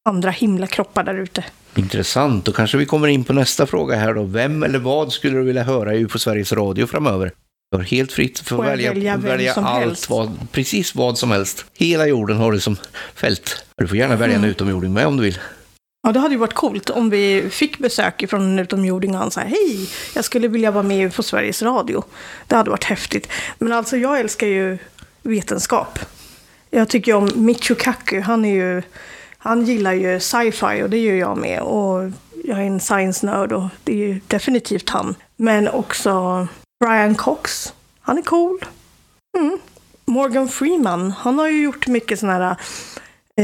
andra 0.09 0.31
himlakroppar 0.31 1.05
där 1.05 1.15
ute. 1.15 1.45
Intressant. 1.75 2.45
Då 2.45 2.53
kanske 2.53 2.79
vi 2.79 2.87
kommer 2.87 3.09
in 3.09 3.25
på 3.25 3.33
nästa 3.33 3.67
fråga 3.67 3.97
här 3.97 4.15
då. 4.15 4.23
Vem 4.23 4.63
eller 4.63 4.79
vad 4.79 5.13
skulle 5.13 5.39
du 5.39 5.43
vilja 5.45 5.63
höra 5.63 5.95
i 5.95 5.99
UFO 6.05 6.19
Sveriges 6.19 6.53
Radio 6.53 6.87
framöver? 6.87 7.33
Du 7.71 7.77
har 7.77 7.85
helt 7.85 8.13
fritt 8.13 8.39
för 8.39 8.59
att 8.63 8.67
välja, 8.71 8.93
välja 8.93 9.17
välja 9.17 9.53
allt, 9.53 9.81
helst? 9.85 10.11
vad, 10.11 10.53
precis 10.53 10.95
vad 10.95 11.19
som 11.19 11.31
helst. 11.31 11.65
Hela 11.75 12.07
jorden 12.07 12.37
har 12.37 12.53
du 12.53 12.61
som 12.61 12.77
fält. 13.15 13.65
Du 13.77 13.89
får 13.89 13.97
gärna 13.97 14.17
välja 14.17 14.35
en 14.37 14.41
Mm. 14.41 14.51
utomjording 14.51 14.93
med 14.93 15.07
om 15.07 15.17
du 15.17 15.23
vill. 15.23 15.39
Ja, 16.07 16.13
det 16.13 16.21
hade 16.21 16.35
ju 16.35 16.39
varit 16.41 16.55
coolt 16.55 16.91
om 16.91 17.11
vi 17.11 17.45
fick 17.51 17.79
besök 17.79 18.25
från 18.31 18.43
en 18.43 18.59
utomjording 18.59 19.15
och 19.15 19.19
han 19.21 19.31
sa 19.31 19.41
hej, 19.41 19.89
jag 20.15 20.25
skulle 20.25 20.49
vilja 20.49 20.71
vara 20.71 20.83
med 20.83 21.15
på 21.15 21.23
Sveriges 21.23 21.63
Radio. 21.63 22.05
Det 22.49 22.57
hade 22.57 22.71
varit 22.71 22.85
häftigt. 22.85 23.29
Men 23.59 23.73
alltså, 23.73 23.97
jag 23.97 24.21
älskar 24.21 24.47
ju 24.47 24.79
vetenskap. 25.23 25.99
Jag 26.75 26.89
tycker 26.89 27.13
ju 27.13 27.19
om 27.19 27.31
Michio 27.35 27.75
Kaku, 27.75 28.21
han 28.21 28.45
är 28.45 28.55
ju, 28.55 28.83
han 29.39 29.65
gillar 29.65 29.93
ju 29.93 30.21
sci-fi 30.21 30.83
och 30.83 30.91
det 30.91 30.99
gör 30.99 31.15
jag 31.15 31.39
med. 31.39 31.61
Och 31.61 32.11
jag 32.45 32.59
är 32.59 32.63
en 32.63 32.81
science-nörd 32.81 33.53
och 33.53 33.65
det 33.85 33.93
är 33.93 33.97
ju 33.97 34.21
definitivt 34.27 34.91
han. 34.91 35.15
Men 35.37 35.69
också 35.69 36.47
Brian 36.85 37.15
Cox, 37.15 37.73
han 38.01 38.19
är 38.19 38.23
cool. 38.23 38.65
Mm. 39.39 39.59
Morgan 40.05 40.49
Freeman, 40.49 41.11
han 41.11 41.39
har 41.39 41.49
ju 41.49 41.63
gjort 41.63 41.87
mycket 41.87 42.21
sådana 42.21 42.39
här 42.39 42.57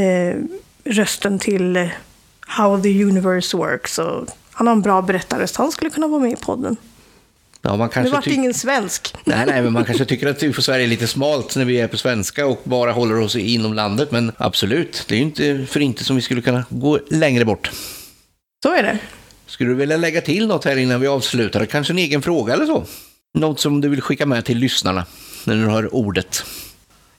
eh, 0.01 0.35
rösten 0.83 1.39
till 1.39 1.89
how 2.39 2.81
the 2.81 3.03
universe 3.03 3.57
works. 3.57 3.99
Och 3.99 4.27
han 4.51 4.67
har 4.67 4.73
en 4.73 4.81
bra 4.81 5.01
berättarröst. 5.01 5.55
han 5.55 5.71
skulle 5.71 5.89
kunna 5.89 6.07
vara 6.07 6.21
med 6.21 6.31
i 6.31 6.35
podden. 6.35 6.77
Ja, 7.61 7.75
man 7.77 7.87
Det 7.87 7.93
kanske 7.93 8.13
vart 8.13 8.23
ty- 8.23 8.31
ingen 8.33 8.53
svensk. 8.53 9.15
Nej, 9.25 9.45
nej, 9.45 9.61
men 9.61 9.73
man 9.73 9.85
kanske 9.85 10.05
tycker 10.05 10.27
att 10.27 10.43
UFO 10.43 10.61
Sverige 10.61 10.85
är 10.85 10.87
lite 10.87 11.07
smalt 11.07 11.55
när 11.55 11.65
vi 11.65 11.79
är 11.79 11.87
på 11.87 11.97
svenska 11.97 12.45
och 12.47 12.61
bara 12.63 12.91
håller 12.91 13.19
oss 13.19 13.35
inom 13.35 13.73
landet. 13.73 14.11
Men 14.11 14.31
absolut, 14.37 15.05
det 15.07 15.15
är 15.15 15.17
ju 15.17 15.23
inte 15.23 15.65
för 15.69 15.79
inte 15.79 16.03
som 16.03 16.15
vi 16.15 16.21
skulle 16.21 16.41
kunna 16.41 16.65
gå 16.69 16.99
längre 17.09 17.45
bort. 17.45 17.71
Så 18.63 18.73
är 18.73 18.83
det. 18.83 18.97
Skulle 19.45 19.69
du 19.69 19.75
vilja 19.75 19.97
lägga 19.97 20.21
till 20.21 20.47
något 20.47 20.65
här 20.65 20.77
innan 20.77 21.01
vi 21.01 21.07
avslutar? 21.07 21.65
Kanske 21.65 21.93
en 21.93 21.97
egen 21.97 22.21
fråga 22.21 22.53
eller 22.53 22.65
så? 22.65 22.85
Något 23.33 23.59
som 23.59 23.81
du 23.81 23.89
vill 23.89 24.01
skicka 24.01 24.25
med 24.25 24.45
till 24.45 24.57
lyssnarna 24.57 25.05
när 25.45 25.55
du 25.55 25.65
har 25.65 25.95
ordet? 25.95 26.43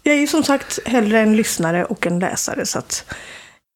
Jag 0.02 0.14
är 0.14 0.18
ju 0.20 0.26
som 0.26 0.42
sagt 0.44 0.78
hellre 0.84 1.20
en 1.20 1.37
lyssnare 1.37 1.84
och 1.84 2.06
en 2.06 2.18
läsare, 2.18 2.66
så 2.66 2.78
att 2.78 3.04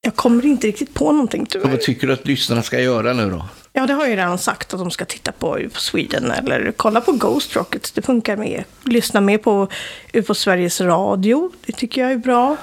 jag 0.01 0.15
kommer 0.15 0.45
inte 0.45 0.67
riktigt 0.67 0.93
på 0.93 1.11
någonting 1.11 1.41
Och 1.41 1.47
vad 1.53 1.63
tyvärr. 1.63 1.77
tycker 1.77 2.07
du 2.07 2.13
att 2.13 2.27
lyssnarna 2.27 2.63
ska 2.63 2.79
göra 2.79 3.13
nu 3.13 3.29
då? 3.29 3.45
Ja, 3.73 3.87
det 3.87 3.93
har 3.93 4.01
jag 4.01 4.09
ju 4.09 4.15
redan 4.15 4.37
sagt 4.37 4.73
att 4.73 4.79
de 4.79 4.91
ska 4.91 5.05
titta 5.05 5.31
på 5.31 5.57
UFO 5.59 5.79
Sweden 5.79 6.31
eller 6.31 6.73
kolla 6.77 7.01
på 7.01 7.11
Ghost 7.11 7.55
Rockets. 7.55 7.91
Det 7.91 8.01
funkar 8.01 8.37
med. 8.37 8.63
Lyssna 8.83 9.21
mer 9.21 9.37
på 9.37 9.67
UFO 10.13 10.33
Sveriges 10.33 10.81
Radio. 10.81 11.51
Det 11.65 11.73
tycker 11.73 12.01
jag 12.01 12.11
är 12.11 12.17
bra. 12.17 12.57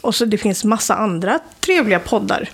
Och 0.00 0.14
så 0.14 0.24
det 0.24 0.38
finns 0.38 0.64
massa 0.64 0.94
andra 0.94 1.38
trevliga 1.60 1.98
poddar 1.98 2.48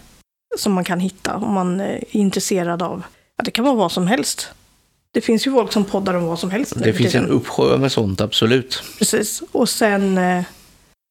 som 0.59 0.73
man 0.73 0.85
kan 0.85 1.01
hitta 1.01 1.37
om 1.37 1.53
man 1.55 1.81
är 1.81 2.05
intresserad 2.11 2.83
av. 2.83 3.03
Ja, 3.37 3.45
det 3.45 3.51
kan 3.51 3.65
vara 3.65 3.75
vad 3.75 3.93
som 3.93 4.07
helst. 4.07 4.49
Det 5.13 5.21
finns 5.21 5.47
ju 5.47 5.53
folk 5.53 5.73
som 5.73 5.85
poddar 5.85 6.15
om 6.15 6.25
vad 6.25 6.39
som 6.39 6.51
helst. 6.51 6.73
Det 6.77 6.93
finns 6.93 7.15
en 7.15 7.29
uppsjö 7.29 7.79
med 7.79 7.93
sånt, 7.93 8.21
absolut. 8.21 8.83
Precis. 8.99 9.43
Och 9.53 9.69
sen 9.69 10.19
eh, 10.19 10.45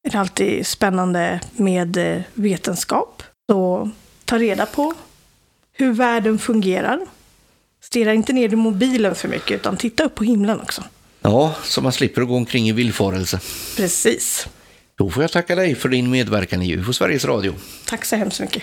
är 0.06 0.10
det 0.10 0.18
alltid 0.18 0.66
spännande 0.66 1.40
med 1.52 1.96
eh, 1.96 2.22
vetenskap. 2.34 3.22
Så 3.50 3.90
ta 4.24 4.38
reda 4.38 4.66
på 4.66 4.94
hur 5.72 5.92
världen 5.92 6.38
fungerar. 6.38 7.00
Stirra 7.82 8.14
inte 8.14 8.32
ner 8.32 8.52
i 8.52 8.56
mobilen 8.56 9.14
för 9.14 9.28
mycket, 9.28 9.60
utan 9.60 9.76
titta 9.76 10.04
upp 10.04 10.14
på 10.14 10.24
himlen 10.24 10.60
också. 10.60 10.84
Ja, 11.20 11.54
så 11.64 11.80
man 11.80 11.92
slipper 11.92 12.22
gå 12.22 12.36
omkring 12.36 12.68
i 12.68 12.72
villfarelse. 12.72 13.40
Precis. 13.76 14.46
Då 14.94 15.10
får 15.10 15.22
jag 15.22 15.32
tacka 15.32 15.54
dig 15.54 15.74
för 15.74 15.88
din 15.88 16.10
medverkan 16.10 16.62
i 16.62 16.72
UFO 16.72 16.92
Sveriges 16.92 17.24
Radio. 17.24 17.54
Tack 17.86 18.04
så 18.04 18.16
hemskt 18.16 18.40
mycket. 18.40 18.62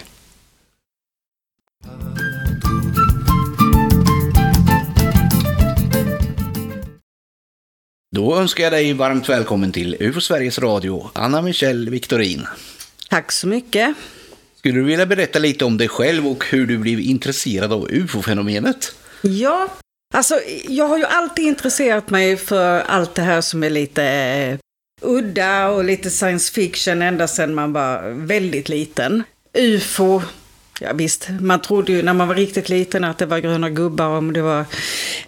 Då 8.15 8.37
önskar 8.37 8.63
jag 8.63 8.73
dig 8.73 8.93
varmt 8.93 9.29
välkommen 9.29 9.71
till 9.71 9.97
UFO 9.99 10.21
Sveriges 10.21 10.59
Radio, 10.59 11.09
Anna 11.13 11.41
Michelle 11.41 11.91
Victorin. 11.91 12.47
Tack 13.09 13.31
så 13.31 13.47
mycket. 13.47 13.95
Skulle 14.55 14.73
du 14.73 14.83
vilja 14.83 15.05
berätta 15.05 15.39
lite 15.39 15.65
om 15.65 15.77
dig 15.77 15.87
själv 15.87 16.27
och 16.27 16.45
hur 16.45 16.67
du 16.67 16.77
blev 16.77 16.99
intresserad 16.99 17.73
av 17.73 17.87
UFO-fenomenet? 17.91 18.95
Ja, 19.21 19.67
alltså 20.13 20.39
jag 20.67 20.87
har 20.87 20.97
ju 20.97 21.05
alltid 21.05 21.45
intresserat 21.45 22.09
mig 22.09 22.37
för 22.37 22.79
allt 22.79 23.15
det 23.15 23.21
här 23.21 23.41
som 23.41 23.63
är 23.63 23.69
lite 23.69 24.03
eh, 24.03 24.57
udda 25.01 25.69
och 25.69 25.83
lite 25.83 26.09
science 26.09 26.53
fiction 26.53 27.01
ända 27.01 27.27
sedan 27.27 27.55
man 27.55 27.73
var 27.73 28.09
väldigt 28.09 28.69
liten. 28.69 29.23
UFO, 29.53 30.21
ja 30.81 30.93
visst, 30.93 31.27
man 31.39 31.61
trodde 31.61 31.91
ju 31.91 32.01
när 32.01 32.13
man 32.13 32.27
var 32.27 32.35
riktigt 32.35 32.69
liten 32.69 33.03
att 33.03 33.17
det 33.17 33.25
var 33.25 33.39
gröna 33.39 33.69
gubbar 33.69 34.07
och 34.07 34.23
det 34.23 34.41
var 34.41 34.65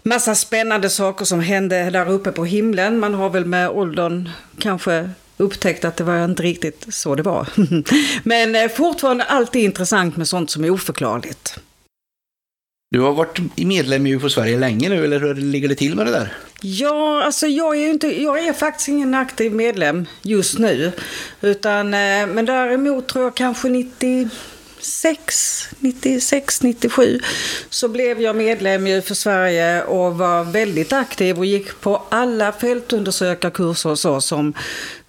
massa 0.04 0.36
spännande 0.36 0.90
saker 0.90 1.26
som 1.26 1.40
hände 1.40 1.90
där 1.90 2.10
uppe 2.10 2.32
på 2.32 2.46
himlen. 2.46 3.00
Man 3.00 3.14
har 3.14 3.30
väl 3.30 3.46
med 3.46 3.70
åldern 3.70 4.30
kanske 4.60 5.10
upptäckt 5.38 5.86
att 5.86 5.98
det 5.98 6.04
var 6.04 6.26
inte 6.26 6.44
riktigt 6.44 6.86
så 6.90 7.16
det 7.16 7.24
var. 7.24 7.48
Men 8.24 8.56
eh, 8.56 8.70
fortfarande 8.70 9.24
alltid 9.24 9.64
intressant 9.64 10.18
med 10.18 10.28
sånt 10.28 10.50
som 10.50 10.64
är 10.64 10.70
oförklarligt. 10.70 11.60
Du 12.92 13.00
har 13.00 13.14
varit 13.14 13.40
medlem 13.58 14.08
i 14.08 14.16
UFO 14.16 14.30
Sverige 14.30 14.58
länge 14.58 14.90
nu, 14.90 15.06
eller 15.06 15.20
hur 15.20 15.36
ligger 15.36 15.70
det 15.70 15.76
till 15.76 15.96
med 15.96 16.06
det 16.06 16.12
där? 16.12 16.34
Ja, 16.62 17.24
alltså 17.24 17.48
jag 17.48 17.78
är, 17.78 17.90
inte, 17.90 18.22
jag 18.22 18.48
är 18.48 18.54
faktiskt 18.54 18.90
ingen 18.90 19.14
aktiv 19.14 19.54
medlem 19.54 20.06
just 20.22 20.60
nu. 20.60 20.92
Utan, 21.42 21.94
eh, 21.94 22.28
men 22.28 22.46
däremot 22.46 23.08
tror 23.08 23.24
jag 23.24 23.36
kanske 23.36 23.70
96, 24.80 25.68
96, 25.80 26.62
97 26.62 27.20
så 27.70 27.88
blev 27.88 28.22
jag 28.22 28.36
medlem 28.36 28.88
i 28.88 29.02
för 29.02 29.16
Sverige 29.16 29.84
och 29.84 30.18
var 30.18 30.44
väldigt 30.44 30.94
aktiv 30.94 31.38
och 31.38 31.46
gick 31.46 31.82
på 31.82 32.04
alla 32.10 32.52
fältundersökarkurser 32.52 33.90
och 33.90 34.00
så 34.00 34.22
som, 34.22 34.54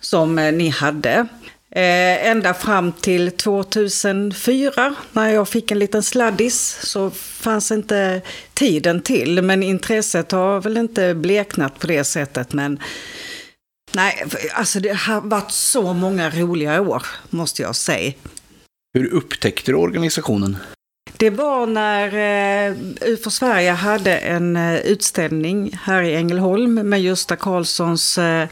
som 0.01 0.39
eh, 0.39 0.53
ni 0.53 0.69
hade. 0.69 1.27
Eh, 1.73 2.27
ända 2.27 2.55
fram 2.55 2.93
till 2.93 3.31
2004 3.31 4.95
när 5.13 5.29
jag 5.29 5.49
fick 5.49 5.71
en 5.71 5.79
liten 5.79 6.03
sladdis 6.03 6.79
så 6.83 7.11
fanns 7.11 7.71
inte 7.71 8.23
tiden 8.55 9.03
till. 9.03 9.43
Men 9.43 9.63
intresset 9.63 10.33
har 10.33 10.61
väl 10.61 10.77
inte 10.77 11.15
bleknat 11.15 11.79
på 11.79 11.87
det 11.87 12.05
sättet. 12.05 12.53
Men 12.53 12.81
nej, 13.93 14.25
alltså 14.55 14.81
det 14.81 14.95
har 14.95 15.21
varit 15.21 15.53
så 15.53 15.93
många 15.93 16.31
roliga 16.31 16.81
år 16.81 17.07
måste 17.31 17.63
jag 17.63 17.77
säga. 17.77 18.13
Hur 18.95 19.15
upptäckte 19.15 19.73
du 19.73 19.77
organisationen? 19.77 20.57
Det 21.17 21.31
var 21.31 21.67
när 21.67 22.07
eh, 22.69 22.77
UFO 23.01 23.31
Sverige 23.31 23.71
hade 23.71 24.17
en 24.17 24.57
eh, 24.57 24.81
utställning 24.81 25.79
här 25.83 26.03
i 26.03 26.15
Ängelholm 26.15 26.75
med 26.75 27.03
Gösta 27.03 27.37
Karlssons 27.37 28.19
eh, 28.19 28.49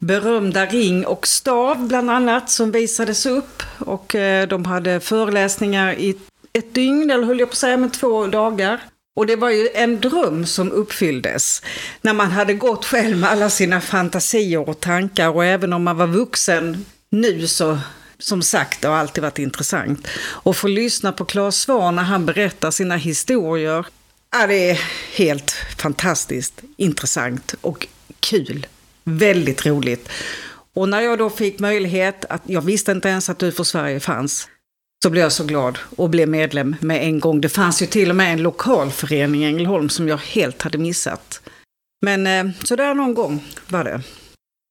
berömda 0.00 0.66
ring 0.66 1.06
och 1.06 1.26
stav 1.26 1.88
bland 1.88 2.10
annat 2.10 2.50
som 2.50 2.70
visades 2.70 3.26
upp. 3.26 3.62
Och 3.78 4.16
de 4.48 4.64
hade 4.64 5.00
föreläsningar 5.00 5.92
i 5.92 6.16
ett 6.52 6.74
dygn, 6.74 7.10
eller 7.10 7.26
höll 7.26 7.40
jag 7.40 7.48
på 7.48 7.52
att 7.52 7.58
säga, 7.58 7.76
med 7.76 7.92
två 7.92 8.26
dagar. 8.26 8.80
Och 9.16 9.26
det 9.26 9.36
var 9.36 9.50
ju 9.50 9.68
en 9.74 10.00
dröm 10.00 10.46
som 10.46 10.72
uppfylldes. 10.72 11.62
När 12.00 12.14
man 12.14 12.30
hade 12.30 12.54
gått 12.54 12.84
själv 12.84 13.16
med 13.16 13.30
alla 13.30 13.50
sina 13.50 13.80
fantasier 13.80 14.68
och 14.68 14.80
tankar 14.80 15.28
och 15.28 15.44
även 15.44 15.72
om 15.72 15.82
man 15.82 15.96
var 15.96 16.06
vuxen 16.06 16.84
nu 17.10 17.46
så 17.46 17.78
som 18.18 18.42
sagt, 18.42 18.82
det 18.82 18.88
har 18.88 18.96
alltid 18.96 19.22
varit 19.22 19.38
intressant. 19.38 20.08
Och 20.20 20.56
få 20.56 20.68
lyssna 20.68 21.12
på 21.12 21.24
Claes 21.24 21.60
Svahn 21.60 21.96
när 21.96 22.02
han 22.02 22.26
berättar 22.26 22.70
sina 22.70 22.96
historier. 22.96 23.86
Ja, 24.30 24.46
det 24.46 24.70
är 24.70 24.80
helt 25.14 25.50
fantastiskt 25.78 26.62
intressant 26.76 27.54
och 27.60 27.86
kul. 28.20 28.66
Väldigt 29.04 29.66
roligt. 29.66 30.08
Och 30.74 30.88
när 30.88 31.00
jag 31.00 31.18
då 31.18 31.30
fick 31.30 31.58
möjlighet 31.58 32.24
att, 32.24 32.42
jag 32.46 32.62
visste 32.62 32.92
inte 32.92 33.08
ens 33.08 33.30
att 33.30 33.38
Du 33.38 33.52
för 33.52 33.64
Sverige 33.64 34.00
fanns, 34.00 34.48
så 35.02 35.10
blev 35.10 35.22
jag 35.22 35.32
så 35.32 35.44
glad 35.44 35.78
och 35.96 36.10
blev 36.10 36.28
medlem 36.28 36.76
med 36.80 37.02
en 37.02 37.20
gång. 37.20 37.40
Det 37.40 37.48
fanns 37.48 37.82
ju 37.82 37.86
till 37.86 38.10
och 38.10 38.16
med 38.16 38.32
en 38.32 38.42
lokalförening 38.42 39.44
i 39.44 39.46
Ängelholm 39.46 39.88
som 39.88 40.08
jag 40.08 40.16
helt 40.16 40.62
hade 40.62 40.78
missat. 40.78 41.40
Men 42.02 42.24
sådär 42.24 42.66
så 42.66 42.76
där 42.76 42.94
någon 42.94 43.14
gång 43.14 43.44
var 43.68 43.84
det. 43.84 44.00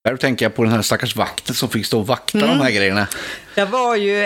Där 0.08 0.16
tänker 0.16 0.44
jag 0.44 0.54
på 0.54 0.64
den 0.64 0.72
här 0.72 0.82
stackars 0.82 1.16
vakten 1.16 1.54
som 1.54 1.68
fick 1.68 1.86
stå 1.86 2.00
och 2.00 2.06
vakta 2.06 2.38
de 2.38 2.60
här 2.60 2.70
grejerna. 2.70 3.06
Det 3.54 3.64
var 3.64 3.96
ju, 3.96 4.16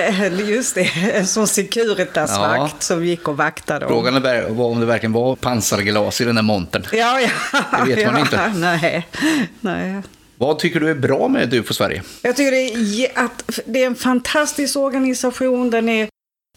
just 0.48 0.74
det, 0.74 0.90
en 1.14 1.26
sån 1.26 1.46
Securitas-vakt 1.46 2.74
Ja. 2.74 2.76
som 2.78 3.04
gick 3.04 3.28
och 3.28 3.36
vaktade. 3.36 3.86
Frågan 3.86 4.24
är 4.26 4.60
om 4.60 4.80
det 4.80 4.86
verkligen 4.86 5.12
var 5.12 5.36
pansarglas 5.36 6.20
i 6.20 6.24
den 6.24 6.36
här 6.36 6.42
montern. 6.42 6.86
Ja, 6.92 7.20
ja. 7.20 7.28
Det 7.84 7.94
vet 7.94 8.06
man 8.06 8.14
ja, 8.16 8.20
inte. 8.20 8.52
Nej, 8.54 9.08
nej. 9.60 10.02
Vad 10.36 10.58
tycker 10.58 10.80
du 10.80 10.90
är 10.90 10.94
bra 10.94 11.28
med 11.28 11.54
UFO 11.54 11.74
Sverige? 11.74 12.02
Jag 12.22 12.36
tycker 12.36 12.50
det 12.50 13.04
är, 13.04 13.24
att 13.24 13.60
det 13.66 13.82
är 13.82 13.86
en 13.86 13.94
fantastisk 13.94 14.76
organisation. 14.76 15.70
Den 15.70 15.88
är, 15.88 16.08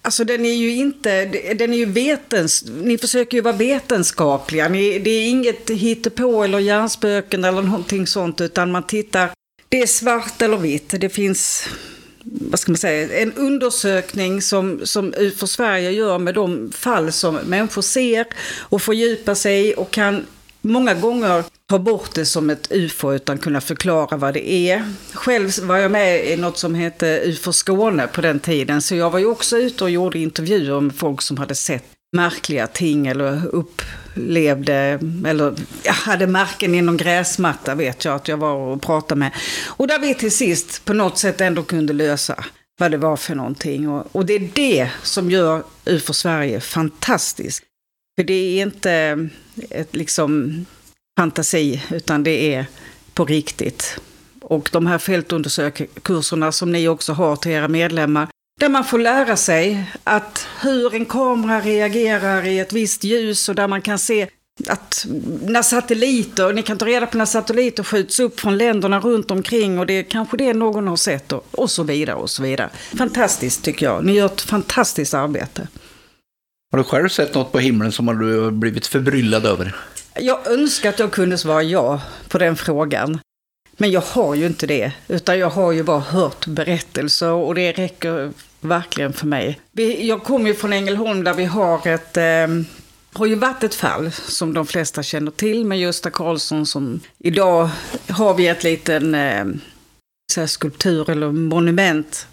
alltså 0.06 0.24
den 0.24 0.46
är 0.46 0.54
ju 0.54 0.76
inte, 0.76 1.26
den 1.54 1.74
är 1.74 1.78
ju 1.78 1.86
vetens, 1.86 2.66
ni 2.82 2.98
försöker 2.98 3.38
ju 3.38 3.42
vara 3.42 3.56
vetenskapliga. 3.56 4.68
Ni, 4.68 5.00
det 5.00 5.10
är 5.10 5.30
inget 5.30 5.70
hittepå 5.70 6.44
eller 6.44 6.60
hjärnspöken 6.60 7.44
eller 7.44 7.62
någonting 7.62 8.08
sånt, 8.08 8.42
utan 8.42 8.72
man 8.72 8.84
tittar, 8.84 9.30
det 9.70 9.82
är 9.82 9.88
svart 9.88 10.42
eller 10.42 10.58
vitt. 10.58 10.96
Det 11.00 11.10
finns, 11.10 11.68
vad 12.24 12.60
ska 12.60 12.72
man 12.72 12.78
säga, 12.78 13.22
en 13.22 13.34
undersökning 13.34 14.42
som, 14.42 14.82
som 14.84 15.14
för 15.38 15.46
Sverige 15.48 15.92
gör 15.92 16.18
med 16.18 16.36
de 16.36 16.72
fall 16.72 17.12
som 17.12 17.36
människor 17.36 17.82
ser 17.82 18.26
och 18.58 18.82
fördjupar 18.82 19.36
sig 19.36 19.70
i 19.70 19.74
och 19.78 19.92
kan 19.92 20.26
många 20.62 20.94
gånger 20.94 21.44
ta 21.70 21.80
bort 21.80 22.16
det 22.16 22.26
som 22.26 22.50
ett 22.50 22.72
UFO 22.72 23.14
utan 23.14 23.38
kunna 23.38 23.62
förklara 23.62 24.18
vad 24.18 24.34
det 24.34 24.50
är. 24.50 24.94
Själv 25.14 25.60
var 25.62 25.78
jag 25.78 25.92
med 25.92 26.26
i 26.26 26.38
något 26.38 26.58
som 26.58 26.76
hette 26.76 27.22
UFO 27.26 27.54
Skåne 27.54 28.08
på 28.08 28.22
den 28.22 28.40
tiden, 28.40 28.82
så 28.82 28.96
jag 28.96 29.10
var 29.10 29.20
ju 29.20 29.26
också 29.26 29.58
ute 29.58 29.84
och 29.84 29.90
gjorde 29.90 30.20
intervjuer 30.20 30.82
med 30.82 30.96
folk 30.96 31.22
som 31.22 31.38
hade 31.38 31.56
sett 31.56 31.84
märkliga 32.16 32.68
ting 32.68 33.08
eller 33.08 33.56
upplevde, 33.56 35.00
eller 35.26 35.54
jag 35.84 35.94
hade 35.94 36.28
märken 36.28 36.76
inom 36.76 36.98
gräsmatta 36.98 37.76
vet 37.76 38.06
jag 38.06 38.16
att 38.16 38.28
jag 38.28 38.38
var 38.38 38.54
och 38.54 38.82
pratade 38.82 39.20
med. 39.20 39.32
Och 39.68 39.88
där 39.88 40.00
vi 40.00 40.14
till 40.14 40.32
sist 40.32 40.86
på 40.86 40.94
något 40.94 41.18
sätt 41.18 41.42
ändå 41.42 41.64
kunde 41.64 41.94
lösa 41.94 42.46
vad 42.80 42.92
det 42.92 42.98
var 42.98 43.18
för 43.18 43.36
någonting. 43.36 43.90
Och, 43.90 44.16
och 44.16 44.26
det 44.26 44.34
är 44.34 44.50
det 44.54 44.90
som 45.04 45.32
gör 45.32 45.64
UFO 45.86 46.14
Sverige 46.14 46.60
fantastiskt. 46.60 47.64
För 48.18 48.24
det 48.24 48.34
är 48.34 48.62
inte 48.62 49.30
ett 49.70 49.96
liksom 49.96 50.66
fantasi, 51.18 51.84
utan 51.92 52.24
det 52.24 52.54
är 52.54 52.66
på 53.14 53.26
riktigt. 53.26 54.00
Och 54.42 54.70
de 54.72 54.88
här 54.88 54.98
fältundersökkurserna 54.98 56.52
som 56.52 56.72
ni 56.72 56.88
också 56.88 57.14
har 57.14 57.36
till 57.36 57.52
era 57.52 57.68
medlemmar, 57.68 58.28
Där 58.60 58.70
man 58.70 58.86
får 58.86 59.00
lära 59.00 59.38
sig 59.38 59.84
att 60.04 60.48
hur 60.62 60.96
en 60.96 61.06
kamera 61.06 61.62
reagerar 61.62 62.46
i 62.46 62.60
ett 62.60 62.74
visst 62.74 63.04
ljus 63.04 63.50
och 63.50 63.56
där 63.56 63.68
man 63.68 63.82
kan 63.82 64.00
se 64.00 64.28
att 64.68 65.06
när 65.42 65.62
satelliter, 65.62 66.54
ni 66.54 66.62
kan 66.62 66.78
ta 66.78 66.86
reda 66.86 67.06
på 67.06 67.18
när 67.18 67.26
satelliter 67.26 67.84
skjuts 67.84 68.20
upp 68.20 68.40
från 68.40 68.58
länderna 68.58 69.00
runt 69.00 69.32
omkring 69.32 69.80
och 69.80 69.86
det 69.86 70.04
kanske 70.04 70.38
det 70.38 70.54
någon 70.54 70.88
har 70.88 70.96
sett 70.96 71.32
och, 71.32 71.46
och 71.52 71.72
så 71.72 71.84
vidare 71.84 72.16
och 72.16 72.30
så 72.30 72.44
vidare. 72.44 72.70
Fantastiskt 72.98 73.64
tycker 73.64 73.86
jag. 73.86 74.06
Ni 74.06 74.14
gör 74.14 74.26
ett 74.26 74.42
fantastiskt 74.42 75.14
arbete. 75.14 75.68
Har 76.72 76.78
du 76.78 76.84
själv 76.84 77.10
sett 77.10 77.36
något 77.36 77.52
på 77.52 77.60
himlen 77.60 77.92
som 77.92 78.20
du 78.20 78.52
blivit 78.52 78.88
förbryllad 78.88 79.46
över? 79.46 79.76
Jag 80.20 80.48
önskar 80.48 80.90
att 80.90 81.00
jag 81.00 81.12
kunde 81.12 81.38
svara 81.38 81.64
ja 81.64 82.02
på 82.28 82.38
den 82.38 82.56
frågan. 82.56 83.20
Men 83.78 83.92
jag 83.92 84.02
har 84.02 84.36
ju 84.36 84.46
inte 84.46 84.68
det, 84.68 84.92
utan 85.08 85.40
jag 85.40 85.50
har 85.50 85.72
ju 85.72 85.84
bara 85.84 86.00
hört 86.00 86.48
berättelser 86.48 87.32
och 87.32 87.56
det 87.56 87.72
räcker 87.72 88.32
verkligen 88.62 89.14
för 89.14 89.28
mig. 89.28 89.60
Jag 90.00 90.24
kommer 90.24 90.48
ju 90.48 90.56
från 90.56 90.74
Ängelholm 90.74 91.24
där 91.24 91.34
vi 91.34 91.46
har 91.46 91.88
ett 91.88 92.18
eh, 92.18 92.48
har 93.18 93.26
ju 93.26 93.36
varit 93.36 93.64
ett 93.64 93.76
fall 93.76 94.12
som 94.12 94.54
de 94.54 94.68
flesta 94.68 95.04
känner 95.04 95.32
till 95.32 95.66
med 95.66 95.80
Gösta 95.80 96.10
Karlsson 96.10 96.66
som 96.66 97.00
idag 97.18 97.70
har 98.10 98.34
vi 98.34 98.48
ett 98.48 98.64
liten 98.64 99.16
eh, 99.16 99.46
skulptur 100.48 101.10
eller 101.10 101.32
monument 101.32 102.28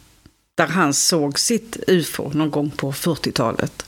där 0.55 0.67
han 0.67 0.95
såg 0.95 1.39
sitt 1.39 1.77
UFO 1.87 2.31
någon 2.35 2.51
gång 2.51 2.71
på 2.71 2.93
40-talet. 2.93 3.87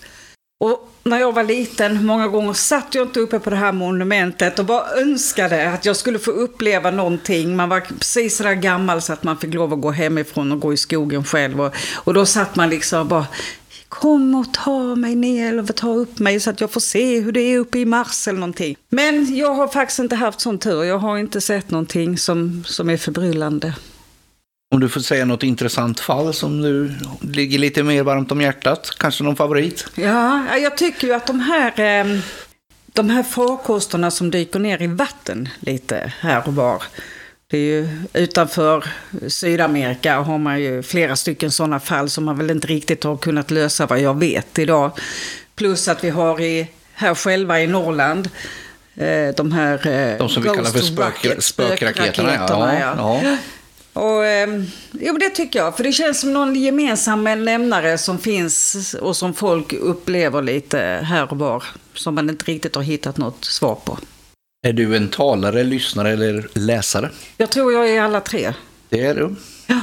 Och 0.61 0.91
när 1.05 1.19
jag 1.19 1.33
var 1.33 1.45
liten, 1.45 2.07
många 2.07 2.29
gånger 2.29 2.53
satt 2.53 2.95
jag 2.95 3.07
inte 3.07 3.21
uppe 3.21 3.39
på 3.39 3.51
det 3.51 3.57
här 3.57 3.73
monumentet 3.73 4.59
och 4.59 4.65
bara 4.65 5.01
önskade 5.01 5.71
att 5.71 5.85
jag 5.85 5.97
skulle 5.97 6.19
få 6.19 6.31
uppleva 6.31 6.91
någonting. 6.91 7.57
Man 7.57 7.69
var 7.69 7.81
precis 7.81 8.37
sådär 8.37 8.55
gammal 8.55 9.03
så 9.03 9.13
att 9.13 9.23
man 9.23 9.37
fick 9.39 9.55
lov 9.55 9.73
att 9.73 9.81
gå 9.81 9.91
hemifrån 9.91 10.53
och 10.53 10.61
gå 10.61 10.73
i 10.73 10.77
skogen 10.77 11.25
själv. 11.25 11.61
Och, 11.61 11.75
och 11.95 12.15
då 12.15 12.27
satt 12.27 12.57
man 12.57 12.71
liksom 12.71 13.09
bara, 13.09 13.27
kom 13.89 14.35
och 14.35 14.55
ta 14.55 14.95
mig 14.95 15.15
ner 15.15 15.49
eller 15.49 15.73
ta 15.73 15.95
upp 15.95 16.19
mig 16.19 16.41
så 16.41 16.51
att 16.51 16.61
jag 16.61 16.71
får 16.71 16.81
se 16.81 17.21
hur 17.21 17.33
det 17.33 17.41
är 17.41 17.59
uppe 17.59 17.79
i 17.79 17.85
Mars 17.85 18.29
eller 18.29 18.39
någonting. 18.39 18.77
Men 18.89 19.37
jag 19.37 19.55
har 19.55 19.69
faktiskt 19.69 19.99
inte 19.99 20.17
haft 20.17 20.41
sån 20.41 20.59
tur. 20.59 20.85
Jag 20.85 20.99
har 20.99 21.19
inte 21.19 21.41
sett 21.41 21.71
någonting 21.71 22.19
som, 22.19 22.65
som 22.67 22.91
är 22.91 22.97
förbryllande. 22.97 23.75
Om 24.75 24.81
du 24.81 24.89
får 24.89 25.01
säga 25.01 25.25
något 25.25 25.43
intressant 25.43 26.01
fall 26.01 26.35
som 26.35 26.63
du 26.63 26.93
ligger 27.21 27.59
lite 27.59 27.83
mer 27.83 28.03
varmt 28.03 28.33
om 28.33 28.41
hjärtat, 28.41 28.91
kanske 28.99 29.25
någon 29.25 29.37
favorit? 29.37 29.87
Ja, 29.95 30.57
jag 30.59 30.77
tycker 30.77 31.07
ju 31.07 31.15
att 31.15 31.27
de 31.27 31.41
här, 31.41 31.73
ehm, 31.77 32.21
de 32.87 33.11
här 33.11 33.23
farkosterna 33.23 34.11
som 34.11 34.31
dyker 34.31 34.59
ner 34.59 34.83
i 34.83 34.87
vatten 34.87 35.49
lite 35.61 36.13
här 36.21 36.43
och 36.47 36.55
var. 36.55 36.83
Det 37.51 37.59
är 37.59 37.61
ju, 37.61 37.89
utanför 38.13 38.85
Sydamerika 39.29 40.21
har 40.21 40.39
man 40.39 40.61
ju 40.61 40.83
flera 40.83 41.17
stycken 41.17 41.51
sådana 41.51 41.81
fall 41.81 42.11
som 42.11 42.25
man 42.25 42.39
väl 42.39 42.51
inte 42.51 42.67
riktigt 42.67 43.05
har 43.05 43.17
kunnat 43.17 43.51
lösa 43.51 43.87
vad 43.87 44.01
jag 44.01 44.19
vet 44.19 44.59
idag. 44.59 44.99
Plus 45.55 45.89
att 45.89 46.05
vi 46.05 46.11
har 46.11 46.41
i, 46.41 46.69
här 46.95 47.15
själva 47.15 47.61
i 47.61 47.67
Norrland 47.67 48.31
eh, 48.95 49.35
de 49.37 49.53
här... 49.53 49.87
Eh, 49.87 50.19
de 50.19 50.29
som 50.29 50.43
vi 50.43 50.49
kallar 50.49 50.71
för 50.71 50.79
spök, 50.79 51.43
spökraketerna. 51.43 52.35
Ja, 52.35 52.79
ja. 52.81 53.21
ja. 53.23 53.37
Och, 53.95 54.27
eh, 54.27 54.63
jo, 54.93 55.19
det 55.19 55.31
tycker 55.31 55.59
jag. 55.59 55.77
För 55.77 55.85
det 55.85 55.93
känns 55.93 56.21
som 56.21 56.33
någon 56.33 56.55
gemensam 56.55 57.25
nämnare 57.25 57.99
som 57.99 58.19
finns 58.19 58.95
och 59.01 59.17
som 59.17 59.35
folk 59.35 59.73
upplever 59.73 60.43
lite 60.43 60.79
här 61.03 61.33
och 61.33 61.39
var. 61.39 61.65
Som 61.95 62.15
man 62.15 62.31
inte 62.31 62.45
riktigt 62.45 62.75
har 62.75 62.83
hittat 62.83 63.17
något 63.17 63.45
svar 63.45 63.75
på. 63.85 63.99
Är 64.67 64.73
du 64.73 64.97
en 64.97 65.09
talare, 65.09 65.65
lyssnare 65.65 66.11
eller 66.11 66.49
läsare? 66.55 67.11
Jag 67.37 67.51
tror 67.51 67.73
jag 67.73 67.89
är 67.89 68.03
alla 68.03 68.21
tre. 68.21 68.53
Det 68.89 69.07
är 69.07 69.15
du? 69.15 69.35
Ja. 69.67 69.81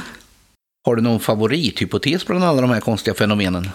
Har 0.84 0.96
du 0.96 1.02
någon 1.02 1.20
favorithypotes 1.20 2.26
bland 2.26 2.44
alla 2.44 2.60
de 2.60 2.70
här 2.70 2.80
konstiga 2.80 3.14
fenomenen? 3.14 3.70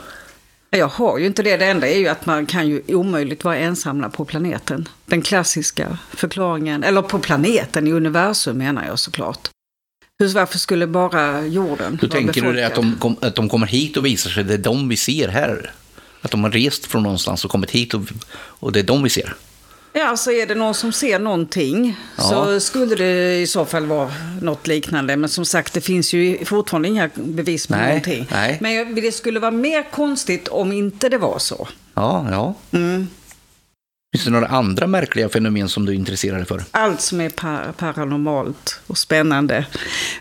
Jag 0.69 0.87
har 0.87 1.17
ju 1.17 1.25
inte 1.25 1.43
det. 1.43 1.57
Det 1.57 1.65
enda 1.65 1.87
är 1.87 1.99
ju 1.99 2.07
att 2.07 2.25
man 2.25 2.45
kan 2.45 2.67
ju 2.67 2.81
omöjligt 2.87 3.43
vara 3.43 3.57
ensamma 3.57 4.09
på 4.09 4.25
planeten. 4.25 4.89
Den 5.05 5.21
klassiska 5.21 5.97
förklaringen, 6.09 6.83
eller 6.83 7.01
på 7.01 7.19
planeten 7.19 7.87
i 7.87 7.91
universum 7.91 8.57
menar 8.57 8.85
jag 8.85 8.99
såklart. 8.99 9.49
Hur, 10.19 10.33
varför 10.33 10.59
skulle 10.59 10.87
bara 10.87 11.45
jorden 11.45 11.97
Hur 12.01 12.07
tänker 12.07 12.41
befolkad? 12.41 12.55
du 12.55 12.63
att 12.63 12.75
de, 12.75 12.95
kom, 12.99 13.15
att 13.21 13.35
de 13.35 13.49
kommer 13.49 13.67
hit 13.67 13.97
och 13.97 14.05
visar 14.05 14.29
sig, 14.29 14.43
det 14.43 14.53
är 14.53 14.57
de 14.57 14.89
vi 14.89 14.97
ser 14.97 15.27
här? 15.27 15.71
Att 16.21 16.31
de 16.31 16.43
har 16.43 16.51
rest 16.51 16.85
från 16.85 17.03
någonstans 17.03 17.45
och 17.45 17.51
kommit 17.51 17.71
hit 17.71 17.93
och, 17.93 18.01
och 18.35 18.71
det 18.71 18.79
är 18.79 18.83
de 18.83 19.03
vi 19.03 19.09
ser? 19.09 19.35
Ja, 19.93 20.07
alltså 20.07 20.31
är 20.31 20.47
det 20.47 20.55
någon 20.55 20.73
som 20.73 20.91
ser 20.91 21.19
någonting 21.19 21.97
ja. 22.17 22.23
så 22.23 22.59
skulle 22.59 22.95
det 22.95 23.41
i 23.41 23.47
så 23.47 23.65
fall 23.65 23.85
vara 23.85 24.11
något 24.41 24.67
liknande. 24.67 25.17
Men 25.17 25.29
som 25.29 25.45
sagt, 25.45 25.73
det 25.73 25.81
finns 25.81 26.13
ju 26.13 26.45
fortfarande 26.45 26.87
inga 26.87 27.09
bevis 27.15 27.67
på 27.67 27.75
nej, 27.75 27.87
någonting. 27.87 28.27
Nej. 28.31 28.57
Men 28.61 28.95
det 28.95 29.11
skulle 29.11 29.39
vara 29.39 29.51
mer 29.51 29.91
konstigt 29.91 30.47
om 30.47 30.71
inte 30.71 31.09
det 31.09 31.17
var 31.17 31.39
så. 31.39 31.67
Ja, 31.93 32.27
ja. 32.31 32.53
Mm. 32.71 33.07
Finns 34.17 34.25
det 34.25 34.31
några 34.31 34.47
andra 34.47 34.87
märkliga 34.87 35.29
fenomen 35.29 35.69
som 35.69 35.85
du 35.85 35.91
är 35.91 35.95
intresserad 35.95 36.47
för? 36.47 36.63
Allt 36.71 37.01
som 37.01 37.21
är 37.21 37.29
par 37.29 37.71
paranormalt 37.71 38.79
och 38.87 38.97
spännande. 38.97 39.65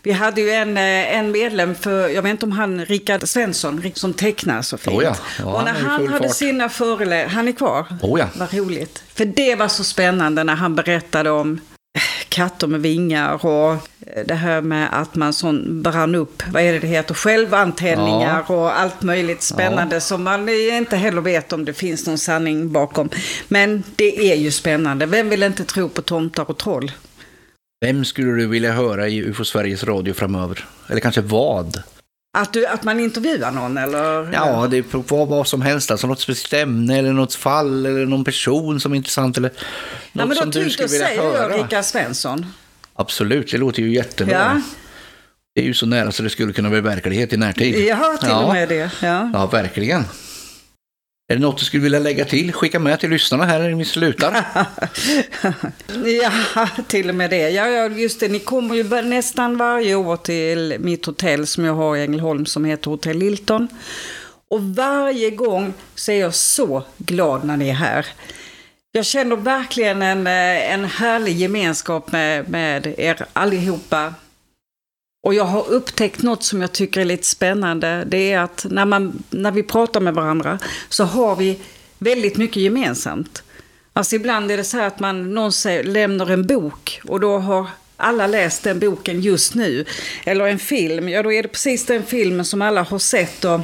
Vi 0.03 0.13
hade 0.13 0.41
ju 0.41 0.51
en, 0.51 0.77
eh, 0.77 1.17
en 1.19 1.31
medlem 1.31 1.75
för, 1.75 2.09
jag 2.09 2.23
vet 2.23 2.31
inte 2.31 2.47
om 2.47 2.53
han, 2.53 2.85
Rickard 2.85 3.29
Svensson, 3.29 3.83
som 3.95 4.13
tecknar 4.13 4.63
så 4.63 4.79
fint. 4.79 4.97
Oh 4.97 5.05
ja. 5.05 5.17
Ja, 5.39 5.45
och 5.45 5.65
när 5.65 5.73
han, 5.73 6.09
hade 6.09 6.29
fart. 6.29 6.37
sina 6.37 6.69
föreläsningar, 6.69 7.29
han 7.29 7.49
är 7.49 7.53
kvar. 7.53 7.87
Oh 8.03 8.21
ja. 8.21 8.27
Vad 8.35 8.55
roligt. 8.55 9.03
För 9.15 9.25
det 9.25 9.55
var 9.55 9.69
så 9.69 9.85
spännande 9.85 10.45
när 10.45 10.55
han 10.55 10.75
berättade 10.75 11.31
om 11.31 11.61
katter 12.37 12.67
med 12.67 12.81
vingar 12.81 13.47
och 13.47 13.89
det 14.27 14.35
här 14.35 14.61
med 14.61 14.89
att 14.93 15.15
man 15.15 15.33
sån 15.33 15.83
brann 15.83 16.15
upp, 16.15 16.43
vad 16.53 16.63
är 16.63 16.73
det 16.73 16.79
det 16.79 16.87
heter, 16.87 17.15
självantändningar 17.15 18.45
ja. 18.49 18.55
och 18.55 18.81
allt 18.81 19.03
möjligt 19.03 19.43
spännande 19.43 19.97
ja. 19.97 20.01
som 20.01 20.23
man 20.23 20.49
inte 20.49 20.97
heller 20.97 21.21
vet 21.21 21.53
om 21.53 21.65
det 21.65 21.73
finns 21.73 22.07
någon 22.07 22.19
sanning 22.19 22.73
bakom. 22.73 23.09
Men 23.49 23.83
det 23.97 24.33
är 24.33 24.37
ju 24.37 24.51
spännande. 24.51 25.07
Vem 25.07 25.29
vill 25.29 25.43
inte 25.43 25.65
tro 25.65 25.89
på 25.89 26.03
tomtar 26.03 26.51
och 26.51 26.59
troll? 26.59 26.93
Vem 27.81 28.05
skulle 28.05 28.33
du 28.33 28.47
vilja 28.47 28.73
höra 28.73 29.09
i 29.09 29.19
UFO 29.19 29.45
Sveriges 29.45 29.85
Radio 29.85 30.15
framöver? 30.15 30.65
Eller 30.89 31.01
kanske 31.01 31.21
vad? 31.21 31.83
Att, 32.39 32.53
du, 32.53 32.67
att 32.67 32.83
man 32.83 33.01
intervjuar 33.01 33.51
någon 33.51 33.79
eller? 33.79 34.33
Ja, 34.33 34.67
det 34.71 34.79
är 34.79 34.83
på 35.03 35.25
vad 35.25 35.47
som 35.49 35.63
helst. 35.63 35.91
Alltså 35.91 36.07
något 36.07 36.21
speciellt 36.21 36.63
ämne 36.63 36.99
eller 36.99 37.13
något 37.13 37.35
fall 37.35 37.87
eller 37.87 38.07
någon 38.07 38.25
person 38.25 38.81
som 38.81 38.93
är 38.93 38.97
intressant. 38.97 39.37
Eller 39.37 39.49
något 39.49 39.59
ja, 40.13 40.27
men 40.27 40.29
då 40.29 40.35
som 40.35 40.51
du 40.51 40.71
skulle 40.71 40.89
vilja 40.89 41.07
höra. 41.07 41.23
Då 41.23 41.33
säger 41.33 41.51
jag 41.51 41.65
Rickard 41.65 41.85
Svensson. 41.85 42.47
Absolut, 42.95 43.51
det 43.51 43.59
låter 43.59 43.83
ju 43.83 43.95
jättebra. 43.95 44.35
Ja. 44.35 44.61
Det 45.55 45.61
är 45.61 45.65
ju 45.65 45.75
så 45.75 45.87
nära 45.87 46.13
så 46.13 46.23
det 46.23 46.31
skulle 46.31 46.53
kunna 46.53 46.71
bli 46.71 46.81
verklighet 46.81 47.33
i 47.33 47.37
närtid. 47.37 47.87
Ja, 47.89 48.17
till 48.21 48.31
och 48.31 48.53
med 48.53 48.69
det. 48.69 48.91
Ja, 49.03 49.31
ja 49.33 49.47
verkligen. 49.47 50.05
Är 51.29 51.35
det 51.35 51.43
något 51.43 51.59
du 51.59 51.65
skulle 51.65 51.83
vilja 51.83 51.99
lägga 51.99 52.25
till? 52.25 52.53
Skicka 52.53 52.79
med 52.79 53.01
till 53.01 53.11
lyssnarna 53.11 53.45
här 53.45 53.59
när 53.59 53.75
vi 53.75 53.85
slutar. 53.85 54.45
ja, 56.23 56.69
till 56.89 57.09
och 57.09 57.15
med 57.15 57.31
det. 57.31 57.51
Ja, 57.51 57.89
just 57.89 58.21
det. 58.21 58.29
Ni 58.29 58.39
kommer 58.39 58.75
ju 58.75 59.03
nästan 59.03 59.57
varje 59.57 59.95
år 59.95 60.17
till 60.17 60.77
mitt 60.81 61.07
hotell 61.07 61.47
som 61.47 61.65
jag 61.65 61.75
har 61.75 61.97
i 61.97 62.03
Ängelholm 62.03 62.47
som 62.47 62.65
heter 62.65 62.91
Hotell 62.91 63.19
Lilton. 63.19 63.69
Och 64.51 64.63
varje 64.63 65.31
gång 65.31 65.73
så 65.95 66.13
är 66.13 66.21
jag 66.21 66.35
så 66.35 66.83
glad 66.99 67.45
när 67.45 67.57
ni 67.57 67.69
är 67.69 67.75
här. 67.75 68.07
Jag 68.93 69.07
känner 69.07 69.37
verkligen 69.37 70.03
en, 70.03 70.27
eh, 70.27 70.73
en 70.73 70.85
härlig 70.85 71.37
gemenskap 71.37 72.13
med, 72.13 72.49
med 72.49 72.87
er 72.99 73.27
allihopa. 73.33 74.15
Och 75.27 75.35
jag 75.35 75.45
har 75.45 75.69
upptäckt 75.69 76.23
något 76.23 76.43
som 76.43 76.61
jag 76.61 76.73
tycker 76.73 77.01
är 77.01 77.05
lite 77.05 77.27
spännande. 77.27 78.05
Det 78.07 78.33
är 78.33 78.41
att 78.41 78.67
när, 78.71 78.85
man, 78.85 79.23
när 79.31 79.51
vi 79.51 79.63
pratar 79.63 80.01
med 80.01 80.15
varandra 80.15 80.59
så 80.89 81.05
har 81.05 81.37
vi 81.37 81.59
väldigt 81.99 82.37
mycket 82.37 82.63
gemensamt. 82.63 83.43
Alltså 83.93 84.17
ibland 84.17 84.51
är 84.51 84.57
det 84.57 84.65
så 84.65 84.77
här 84.77 84.87
att 84.87 85.01
man, 85.01 85.35
någon 85.35 85.53
säger, 85.53 85.85
lämnar 85.85 86.31
en 86.31 86.47
bok 86.47 87.01
och 87.05 87.21
då 87.21 87.39
har 87.39 87.67
alla 87.97 88.27
läst 88.27 88.63
den 88.63 88.79
boken 88.79 89.21
just 89.21 89.55
nu. 89.55 89.85
Eller 90.25 90.47
en 90.47 90.59
film, 90.59 91.09
ja 91.09 91.23
då 91.23 91.33
är 91.33 91.43
det 91.43 91.49
precis 91.49 91.87
den 91.87 92.03
filmen 92.03 92.45
som 92.45 92.63
alla 92.63 92.83
har 92.83 92.99
sett 92.99 93.45
och 93.45 93.61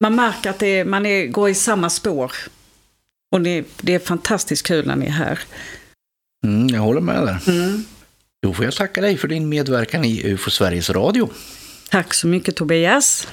man 0.00 0.14
märker 0.14 0.50
att 0.50 0.62
är, 0.62 0.84
man 0.84 1.06
är, 1.06 1.26
går 1.26 1.48
i 1.48 1.54
samma 1.54 1.90
spår. 1.90 2.32
Och 3.32 3.40
det, 3.40 3.64
det, 3.80 3.94
är 3.94 3.98
fantastiskt 3.98 4.66
kul 4.66 4.86
när 4.86 4.96
ni 4.96 5.06
är 5.06 5.10
här. 5.10 5.38
Mm, 6.44 6.68
jag 6.68 6.80
håller 6.80 7.00
med 7.00 7.26
där. 7.26 7.52
Mm. 7.52 7.84
Då 8.44 8.52
får 8.52 8.64
jag 8.64 8.74
tacka 8.74 9.00
dig 9.00 9.16
för 9.16 9.28
din 9.28 9.48
medverkan 9.48 10.04
i 10.04 10.22
UFO 10.24 10.50
Sveriges 10.50 10.90
Radio. 10.90 11.30
Tack 11.90 12.14
så 12.14 12.26
mycket 12.26 12.56
Tobias. 12.56 13.28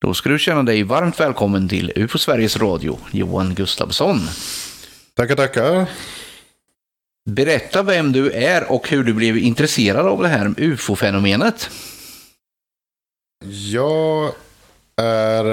Då 0.00 0.14
ska 0.14 0.28
du 0.28 0.38
känna 0.38 0.62
dig 0.62 0.82
varmt 0.82 1.20
välkommen 1.20 1.68
till 1.68 1.92
UFO 1.96 2.18
Sveriges 2.18 2.56
Radio, 2.56 2.98
Johan 3.10 3.54
Gustafsson. 3.54 4.18
Tackar, 5.14 5.36
tackar. 5.36 5.86
Berätta 7.30 7.82
vem 7.82 8.12
du 8.12 8.30
är 8.30 8.72
och 8.72 8.88
hur 8.88 9.04
du 9.04 9.14
blev 9.14 9.36
intresserad 9.36 10.06
av 10.06 10.22
det 10.22 10.28
här 10.28 10.54
UFO-fenomenet. 10.56 11.70
Jag 13.72 14.32
är 14.96 15.44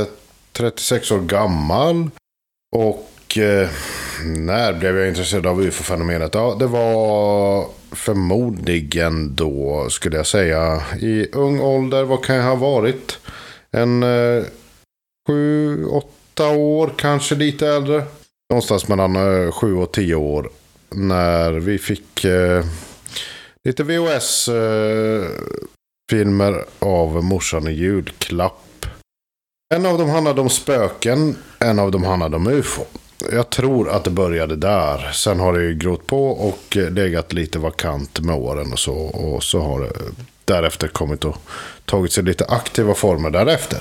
eh, 0.00 0.06
36 0.52 1.10
år 1.10 1.20
gammal 1.20 2.10
och 2.76 3.38
eh, 3.38 3.68
när 4.24 4.72
blev 4.72 4.98
jag 4.98 5.08
intresserad 5.08 5.46
av 5.46 5.62
ufo-fenomenet? 5.62 6.34
Ja, 6.34 6.56
det 6.58 6.66
var 6.66 7.66
förmodligen 7.92 9.34
då, 9.34 9.86
skulle 9.90 10.16
jag 10.16 10.26
säga, 10.26 10.82
i 11.00 11.28
ung 11.32 11.60
ålder. 11.60 12.04
Vad 12.04 12.24
kan 12.24 12.36
jag 12.36 12.44
ha 12.44 12.54
varit? 12.54 13.18
En 13.70 14.02
eh, 14.02 14.44
sju, 15.28 15.84
åtta 15.86 16.48
år, 16.48 16.94
kanske 16.98 17.34
lite 17.34 17.68
äldre. 17.68 18.04
Någonstans 18.50 18.88
mellan 18.88 19.16
eh, 19.16 19.52
sju 19.52 19.74
och 19.74 19.92
tio 19.92 20.14
år. 20.14 20.50
När 20.90 21.52
vi 21.52 21.78
fick 21.78 22.24
eh, 22.24 22.64
lite 23.64 23.84
VHS-filmer 23.84 26.52
eh, 26.52 26.58
av 26.78 27.24
morsan 27.24 27.68
i 27.68 27.72
julklapp. 27.72 28.67
En 29.74 29.86
av 29.86 29.98
dem 29.98 30.08
handlade 30.08 30.40
om 30.40 30.50
spöken, 30.50 31.36
en 31.58 31.78
av 31.78 31.90
dem 31.90 32.04
handlade 32.04 32.36
om 32.36 32.46
ufo. 32.46 32.82
Jag 33.32 33.50
tror 33.50 33.88
att 33.88 34.04
det 34.04 34.10
började 34.10 34.56
där. 34.56 35.12
Sen 35.12 35.40
har 35.40 35.52
det 35.52 35.64
ju 35.64 35.74
grott 35.74 36.06
på 36.06 36.26
och 36.28 36.76
legat 36.76 37.32
lite 37.32 37.58
vakant 37.58 38.20
med 38.20 38.36
åren 38.36 38.72
och 38.72 38.78
så. 38.78 38.94
Och 38.94 39.42
så 39.42 39.60
har 39.60 39.80
det 39.80 39.92
därefter 40.44 40.88
kommit 40.88 41.24
och 41.24 41.36
tagit 41.84 42.12
sig 42.12 42.24
lite 42.24 42.44
aktiva 42.44 42.94
former 42.94 43.30
därefter. 43.30 43.80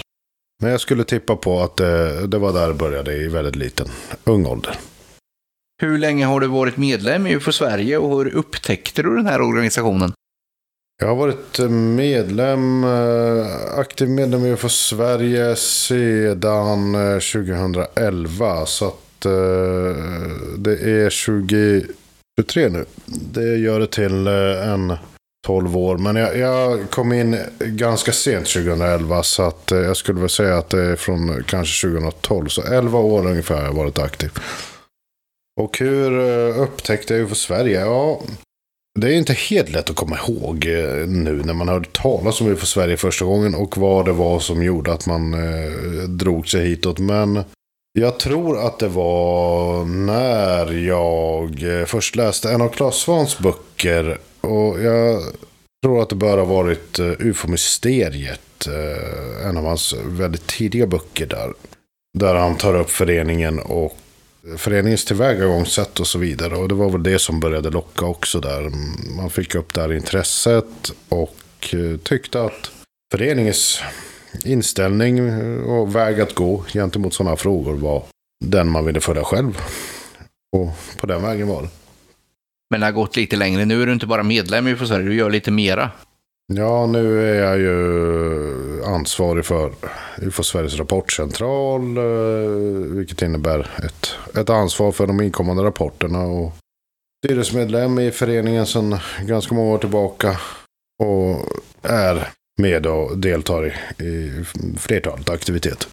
Men 0.62 0.72
jag 0.72 0.82
skulle 0.82 1.04
tippa 1.04 1.36
på 1.36 1.60
att 1.62 1.78
det, 1.78 2.28
det 2.28 2.38
var 2.38 2.54
där 2.54 2.68
det 2.68 2.74
började 2.74 3.14
i 3.14 3.28
väldigt 3.28 3.56
liten, 3.56 3.88
ung 4.24 4.46
ålder. 4.46 4.76
Hur 5.82 5.98
länge 5.98 6.26
har 6.26 6.40
du 6.40 6.48
varit 6.48 6.78
medlem 6.78 7.28
i 7.28 7.36
UFO 7.36 7.52
Sverige 7.52 7.98
och 7.98 8.18
hur 8.18 8.36
upptäckte 8.36 9.04
du 9.04 9.16
den 9.16 9.28
här 9.28 9.42
organisationen? 9.42 10.14
Jag 11.00 11.08
har 11.08 11.16
varit 11.16 11.60
medlem, 11.96 12.84
eh, 12.84 13.80
aktiv 13.80 14.10
medlem 14.10 14.46
i 14.46 14.50
UFO 14.50 14.70
Sverige 14.70 15.56
sedan 15.56 16.96
eh, 16.96 17.20
2011. 17.20 18.66
Så 18.66 18.88
att 18.88 19.26
eh, 19.26 19.32
det 20.58 20.74
är 20.82 21.26
2023 21.26 22.70
nu. 22.70 22.86
Det 23.06 23.58
gör 23.58 23.80
det 23.80 23.88
till 23.88 24.28
en 24.28 24.94
12 25.48 25.78
år. 25.78 25.98
Men 25.98 26.16
jag, 26.16 26.38
jag, 26.38 26.90
kom 26.90 27.14
in 27.14 27.38
ganska 27.60 28.12
sent 28.12 28.48
2011. 28.48 29.24
Så 29.24 29.44
att 29.44 29.72
jag 29.72 29.98
skulle 29.98 30.20
väl 30.20 30.30
säga 30.30 30.58
att 30.58 30.70
det 30.70 30.82
är 30.82 30.96
från 30.96 31.44
kanske 31.44 31.88
2012. 31.88 32.48
Så 32.48 32.62
11 32.62 33.00
år 33.00 33.26
ungefär 33.26 33.56
har 33.56 33.64
jag 33.64 33.74
varit 33.74 34.00
aktiv. 34.00 34.32
Och 35.60 35.80
hur 35.80 36.12
upptäckte 36.58 37.14
jag 37.14 37.24
UFO 37.24 37.36
Sverige? 37.36 37.80
Ja, 37.80 38.22
det 38.98 39.14
är 39.14 39.18
inte 39.18 39.34
helt 39.34 39.70
lätt 39.70 39.90
att 39.90 39.96
komma 39.96 40.18
ihåg 40.18 40.66
eh, 40.66 41.08
nu 41.08 41.42
när 41.46 41.54
man 41.54 41.68
hörde 41.68 41.90
talas 41.92 42.42
om 42.42 42.48
UFO 42.48 42.66
Sverige 42.66 42.98
första 42.98 43.26
gången 43.26 43.56
och 43.56 43.78
vad 43.78 44.06
det 44.06 44.12
var 44.12 44.40
som 44.40 44.64
gjorde 44.64 44.94
att 44.94 45.08
man 45.08 45.34
eh, 45.34 45.72
drog 46.10 46.48
sig 46.48 46.68
hitåt. 46.68 47.00
Men 47.00 47.44
jag 47.94 48.20
tror 48.20 48.66
att 48.68 48.80
det 48.80 48.88
var 48.88 49.86
när 49.86 50.74
jag 50.74 51.80
eh, 51.80 51.86
först 51.86 52.16
läste 52.16 52.52
en 52.52 52.62
av 52.62 52.70
Claes 52.70 52.96
Svans 52.96 53.40
böcker. 53.40 54.18
Och 54.42 54.84
jag 54.84 55.22
tror 55.84 56.02
att 56.02 56.10
det 56.10 56.16
bör 56.16 56.38
ha 56.38 56.46
varit 56.46 57.00
eh, 57.00 57.12
UFO-mysteriet. 57.20 58.42
En 59.46 59.58
av 59.58 59.66
hans 59.66 59.96
väldigt 60.06 60.48
tidiga 60.48 60.88
böcker 60.88 61.26
där. 61.26 61.54
Där 62.20 62.36
han 62.36 62.58
tar 62.58 62.76
upp 62.76 62.90
föreningen 62.90 63.60
och 63.60 63.98
föreningens 64.56 65.06
tillvägagångssätt 65.06 66.00
och 66.00 66.08
så 66.08 66.20
vidare. 66.20 66.56
Och 66.56 66.68
det 66.68 66.76
var 66.76 66.90
väl 66.90 67.04
det 67.04 67.20
som 67.20 67.40
började 67.40 67.70
locka 67.70 68.06
också 68.06 68.40
där. 68.40 68.72
Man 69.18 69.30
fick 69.30 69.56
upp 69.56 69.74
det 69.74 69.82
här 69.82 69.94
intresset 69.94 70.92
och 71.10 71.36
eh, 71.74 71.98
tyckte 71.98 72.42
att 72.44 72.72
föreningens 73.12 73.82
inställning 74.46 75.20
eh, 75.20 75.62
och 75.62 75.96
väg 75.96 76.22
att 76.22 76.36
gå 76.36 76.64
gentemot 76.74 77.14
sådana 77.14 77.36
frågor 77.36 77.74
var 77.74 78.04
den 78.46 78.70
man 78.70 78.86
ville 78.86 79.00
följa 79.00 79.24
själv. 79.24 79.58
Och 80.52 80.70
på 80.98 81.08
den 81.08 81.22
vägen 81.22 81.48
var 81.48 81.62
det. 81.62 81.70
Men 82.70 82.80
det 82.80 82.86
har 82.86 82.94
gått 82.94 83.16
lite 83.16 83.36
längre. 83.36 83.66
Nu 83.66 83.82
är 83.82 83.86
du 83.86 83.94
inte 83.94 84.08
bara 84.08 84.24
medlem 84.24 84.68
i 84.68 84.78
Sverige, 84.78 85.06
du 85.06 85.16
gör 85.16 85.30
lite 85.30 85.52
mera. 85.52 85.92
Ja, 86.54 86.86
nu 86.86 87.30
är 87.30 87.44
jag 87.44 87.60
ju 87.60 88.84
ansvarig 88.84 89.46
för 89.46 89.74
UFO 90.22 90.44
Sveriges 90.44 90.78
rapportcentral. 90.78 91.98
Eh, 91.98 92.52
vilket 92.98 93.22
innebär 93.22 93.60
ett, 93.86 94.38
ett 94.38 94.50
ansvar 94.50 94.92
för 94.92 95.08
de 95.08 95.22
inkommande 95.22 95.64
rapporterna. 95.64 96.20
Och 96.20 96.54
styrelsemedlem 97.26 98.00
i 98.00 98.12
föreningen 98.12 98.66
sedan 98.66 99.00
ganska 99.22 99.56
många 99.56 99.74
år 99.74 99.78
tillbaka. 99.78 100.40
Och 101.04 101.46
är 101.82 102.28
med 102.62 102.86
och 102.86 103.18
deltar 103.18 103.66
i, 104.00 104.04
i 104.04 104.46
flertalet 104.78 105.30
aktiviteter. 105.30 105.88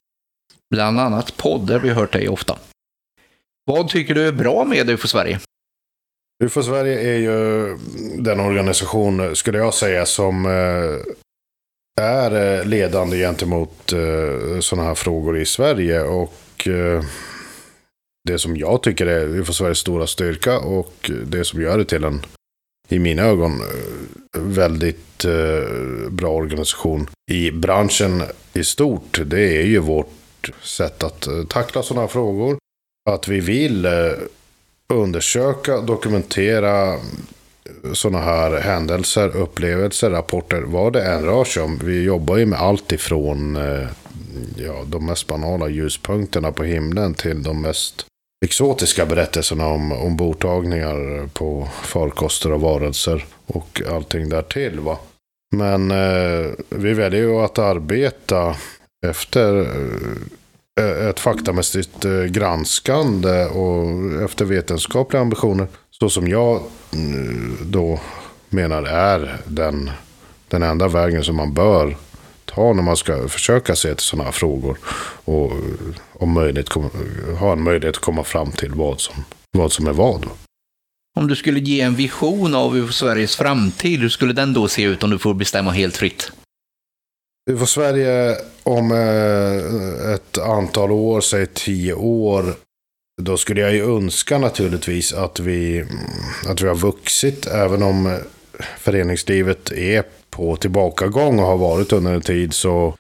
Bland 0.70 1.00
annat 1.00 1.36
poddar 1.36 1.78
vi 1.78 1.90
hört 1.90 2.12
dig 2.12 2.28
ofta. 2.28 2.58
Vad 3.64 3.88
tycker 3.88 4.14
du 4.14 4.28
är 4.28 4.32
bra 4.32 4.64
med 4.64 4.90
UFO 4.90 5.08
Sverige? 5.08 5.40
UFO 6.42 6.62
Sverige 6.62 7.00
är 7.00 7.18
ju 7.18 7.76
den 8.18 8.40
organisation, 8.40 9.36
skulle 9.36 9.58
jag 9.58 9.74
säga, 9.74 10.06
som 10.06 10.46
eh, 10.46 11.00
är 12.04 12.58
eh, 12.58 12.66
ledande 12.66 13.16
gentemot 13.18 13.92
eh, 13.92 14.60
sådana 14.60 14.88
här 14.88 14.94
frågor 14.94 15.38
i 15.38 15.46
Sverige. 15.46 16.02
Och 16.02 16.68
det 18.28 18.38
som 18.38 18.56
jag 18.56 18.82
tycker 18.82 19.06
är 19.06 19.26
UFO 19.26 19.52
Sveriges 19.52 19.78
stora 19.78 20.06
styrka 20.06 20.58
och 20.58 21.10
det 21.26 21.44
som 21.44 21.62
gör 21.62 21.78
det 21.78 21.84
till 21.84 22.04
en, 22.04 22.22
i 22.88 22.98
mina 22.98 23.22
ögon, 23.22 23.62
väldigt 24.38 25.24
bra 26.10 26.30
organisation 26.30 27.06
i 27.30 27.50
branschen 27.50 28.22
i 28.52 28.64
stort. 28.64 29.20
Det 29.26 29.58
är 29.58 29.66
ju 29.66 29.78
vårt 29.78 30.50
sätt 30.62 31.02
att 31.02 31.28
tackla 31.48 31.82
sådana 31.82 32.00
här 32.00 32.08
frågor. 32.08 32.58
Att 33.10 33.28
vi 33.28 33.40
vill 33.40 33.86
undersöka, 34.88 35.80
dokumentera 35.80 36.92
eh, 36.92 36.98
sådana 37.92 38.24
här 38.24 38.60
händelser, 38.60 39.36
upplevelser, 39.36 40.10
rapporter, 40.10 40.62
vad 40.62 40.92
det 40.92 41.04
än 41.04 41.22
rör 41.22 41.44
sig 41.44 41.62
om. 41.62 41.78
Vi 41.84 42.02
jobbar 42.02 42.36
ju 42.36 42.46
med 42.46 42.58
allt 42.60 42.92
ifrån 42.92 43.56
eh, 43.56 43.88
ja, 44.56 44.84
de 44.86 45.06
mest 45.06 45.26
banala 45.26 45.68
ljuspunkterna 45.68 46.52
på 46.52 46.64
himlen 46.64 47.14
till 47.14 47.42
de 47.42 47.62
mest 47.62 48.06
exotiska 48.44 49.06
berättelserna 49.06 49.66
om 49.66 49.92
ombordtagningar 49.92 51.28
på 51.28 51.68
farkoster 51.82 52.52
och 52.52 52.60
varelser 52.60 53.24
och 53.46 53.82
allting 53.90 54.28
därtill. 54.28 54.80
Va? 54.80 54.98
Men 55.56 55.90
eh, 55.90 56.50
vi 56.68 56.94
väljer 56.94 57.20
ju 57.20 57.36
att 57.36 57.58
arbeta 57.58 58.56
efter 59.06 59.60
Eh, 59.60 60.43
Eh, 60.80 61.08
ett 61.08 61.20
faktamässigt 61.20 62.04
eh, 62.04 62.22
granskande 62.24 63.44
och 63.44 64.22
efter 64.22 64.44
vetenskapliga 64.44 65.22
ambitioner. 65.22 65.66
Så 65.90 66.10
som 66.10 66.28
jag 66.28 66.62
mm, 66.92 67.56
då 67.64 68.00
menar 68.48 68.82
är 68.82 69.36
den, 69.46 69.90
den 70.48 70.62
enda 70.62 70.88
vägen 70.88 71.24
som 71.24 71.36
man 71.36 71.54
bör 71.54 71.96
ta 72.44 72.72
när 72.72 72.82
man 72.82 72.96
ska 72.96 73.28
försöka 73.28 73.76
se 73.76 73.94
till 73.94 74.04
sådana 74.04 74.24
här 74.24 74.32
frågor. 74.32 74.78
Och 75.24 75.52
eh, 75.52 75.58
om 76.12 76.32
möjligt 76.32 76.68
ha 77.38 77.52
en 77.52 77.62
möjlighet 77.62 77.96
att 77.96 78.02
komma 78.02 78.24
fram 78.24 78.52
till 78.52 78.74
vad 78.74 79.00
som, 79.00 79.24
vad 79.52 79.72
som 79.72 79.86
är 79.86 79.92
vad. 79.92 80.26
Om 81.16 81.28
du 81.28 81.36
skulle 81.36 81.60
ge 81.60 81.80
en 81.80 81.94
vision 81.94 82.54
av 82.54 82.88
Sveriges 82.90 83.36
framtid, 83.36 84.00
hur 84.00 84.08
skulle 84.08 84.32
den 84.32 84.52
då 84.52 84.68
se 84.68 84.82
ut 84.82 85.02
om 85.02 85.10
du 85.10 85.18
får 85.18 85.34
bestämma 85.34 85.70
helt 85.70 85.96
fritt? 85.96 86.32
Vi 87.46 87.56
får 87.56 87.66
Sverige 87.66 88.36
om 88.62 88.92
eh, 88.92 90.12
ett 90.14 90.38
antal 90.38 90.90
år, 90.90 91.20
säg 91.20 91.46
tio 91.46 91.94
år. 91.94 92.44
Då 93.22 93.36
skulle 93.36 93.60
jag 93.60 93.74
ju 93.74 93.96
önska 93.96 94.38
naturligtvis 94.38 95.12
att 95.12 95.40
vi, 95.40 95.78
mm, 95.78 95.88
att 96.46 96.62
vi 96.62 96.68
har 96.68 96.74
vuxit, 96.74 97.46
även 97.46 97.82
om 97.82 98.06
eh, 98.06 98.18
föreningslivet 98.78 99.72
är 99.72 100.04
på 100.30 100.56
tillbakagång 100.56 101.38
och 101.38 101.46
har 101.46 101.56
varit 101.56 101.92
under 101.92 102.14
en 102.14 102.20
tid. 102.20 102.54
Så 102.54 102.94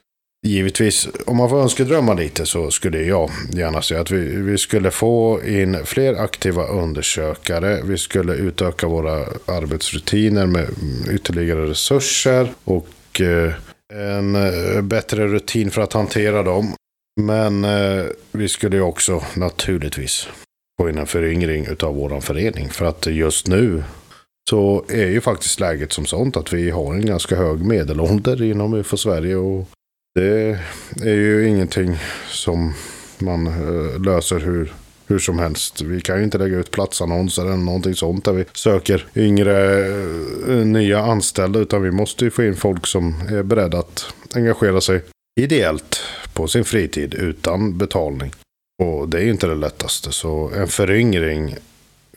givetvis, 0.46 1.08
om 1.26 1.36
man 1.36 1.50
får 1.50 1.62
önskedrömma 1.62 2.14
lite 2.14 2.46
så 2.46 2.70
skulle 2.70 3.02
jag 3.02 3.30
gärna 3.52 3.82
säga 3.82 4.00
att 4.00 4.10
vi, 4.10 4.36
vi 4.36 4.58
skulle 4.58 4.90
få 4.90 5.40
in 5.44 5.78
fler 5.84 6.14
aktiva 6.14 6.66
undersökare. 6.66 7.82
Vi 7.84 7.98
skulle 7.98 8.34
utöka 8.34 8.88
våra 8.88 9.16
arbetsrutiner 9.46 10.46
med 10.46 10.64
mm, 10.64 11.14
ytterligare 11.14 11.66
resurser. 11.66 12.52
Och 12.64 13.20
eh, 13.20 13.52
en 13.94 14.34
eh, 14.34 14.82
bättre 14.82 15.28
rutin 15.28 15.70
för 15.70 15.82
att 15.82 15.92
hantera 15.92 16.42
dem. 16.42 16.74
Men 17.20 17.64
eh, 17.64 18.04
vi 18.32 18.48
skulle 18.48 18.76
ju 18.76 18.82
också 18.82 19.22
naturligtvis 19.36 20.28
få 20.80 20.88
in 20.88 20.98
en 20.98 21.06
föryngring 21.06 21.66
av 21.82 21.94
vår 21.94 22.20
förening. 22.20 22.68
För 22.68 22.84
att 22.84 23.06
just 23.06 23.46
nu 23.46 23.82
så 24.50 24.84
är 24.88 25.06
ju 25.06 25.20
faktiskt 25.20 25.60
läget 25.60 25.92
som 25.92 26.06
sånt 26.06 26.36
att 26.36 26.52
vi 26.52 26.70
har 26.70 26.94
en 26.94 27.06
ganska 27.06 27.36
hög 27.36 27.60
medelålder 27.64 28.42
inom 28.42 28.74
UFO 28.74 28.96
Sverige. 28.96 29.36
Och 29.36 29.68
det 30.14 30.58
är 31.02 31.14
ju 31.14 31.48
ingenting 31.48 31.96
som 32.28 32.74
man 33.18 33.46
eh, 33.46 34.00
löser 34.02 34.40
hur 34.40 34.72
hur 35.06 35.18
som 35.18 35.38
helst. 35.38 35.80
Vi 35.80 36.00
kan 36.00 36.18
ju 36.18 36.24
inte 36.24 36.38
lägga 36.38 36.56
ut 36.56 36.70
platsannonser 36.70 37.42
eller 37.42 37.56
någonting 37.56 37.94
sånt 37.94 38.24
där 38.24 38.32
vi 38.32 38.44
söker 38.52 39.06
yngre 39.14 39.86
eh, 40.48 40.66
nya 40.66 41.02
anställda. 41.02 41.60
Utan 41.60 41.82
vi 41.82 41.90
måste 41.90 42.24
ju 42.24 42.30
få 42.30 42.44
in 42.44 42.56
folk 42.56 42.86
som 42.86 43.14
är 43.30 43.42
beredda 43.42 43.78
att 43.78 44.14
engagera 44.34 44.80
sig 44.80 45.02
ideellt 45.40 46.00
på 46.32 46.48
sin 46.48 46.64
fritid 46.64 47.14
utan 47.14 47.78
betalning. 47.78 48.32
Och 48.82 49.08
det 49.08 49.18
är 49.18 49.22
ju 49.22 49.30
inte 49.30 49.46
det 49.46 49.54
lättaste. 49.54 50.12
Så 50.12 50.50
en 50.56 50.68
föryngring 50.68 51.56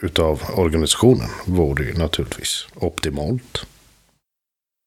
utav 0.02 0.42
organisationen 0.56 1.30
vore 1.46 1.84
ju 1.84 1.94
naturligtvis 1.94 2.68
optimalt. 2.76 3.66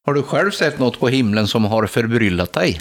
Har 0.07 0.15
du 0.15 0.23
själv 0.23 0.51
sett 0.51 0.79
något 0.79 1.01
på 1.01 1.09
himlen 1.09 1.49
som 1.49 1.65
har 1.65 1.87
förbryllat 1.87 2.53
dig? 2.53 2.81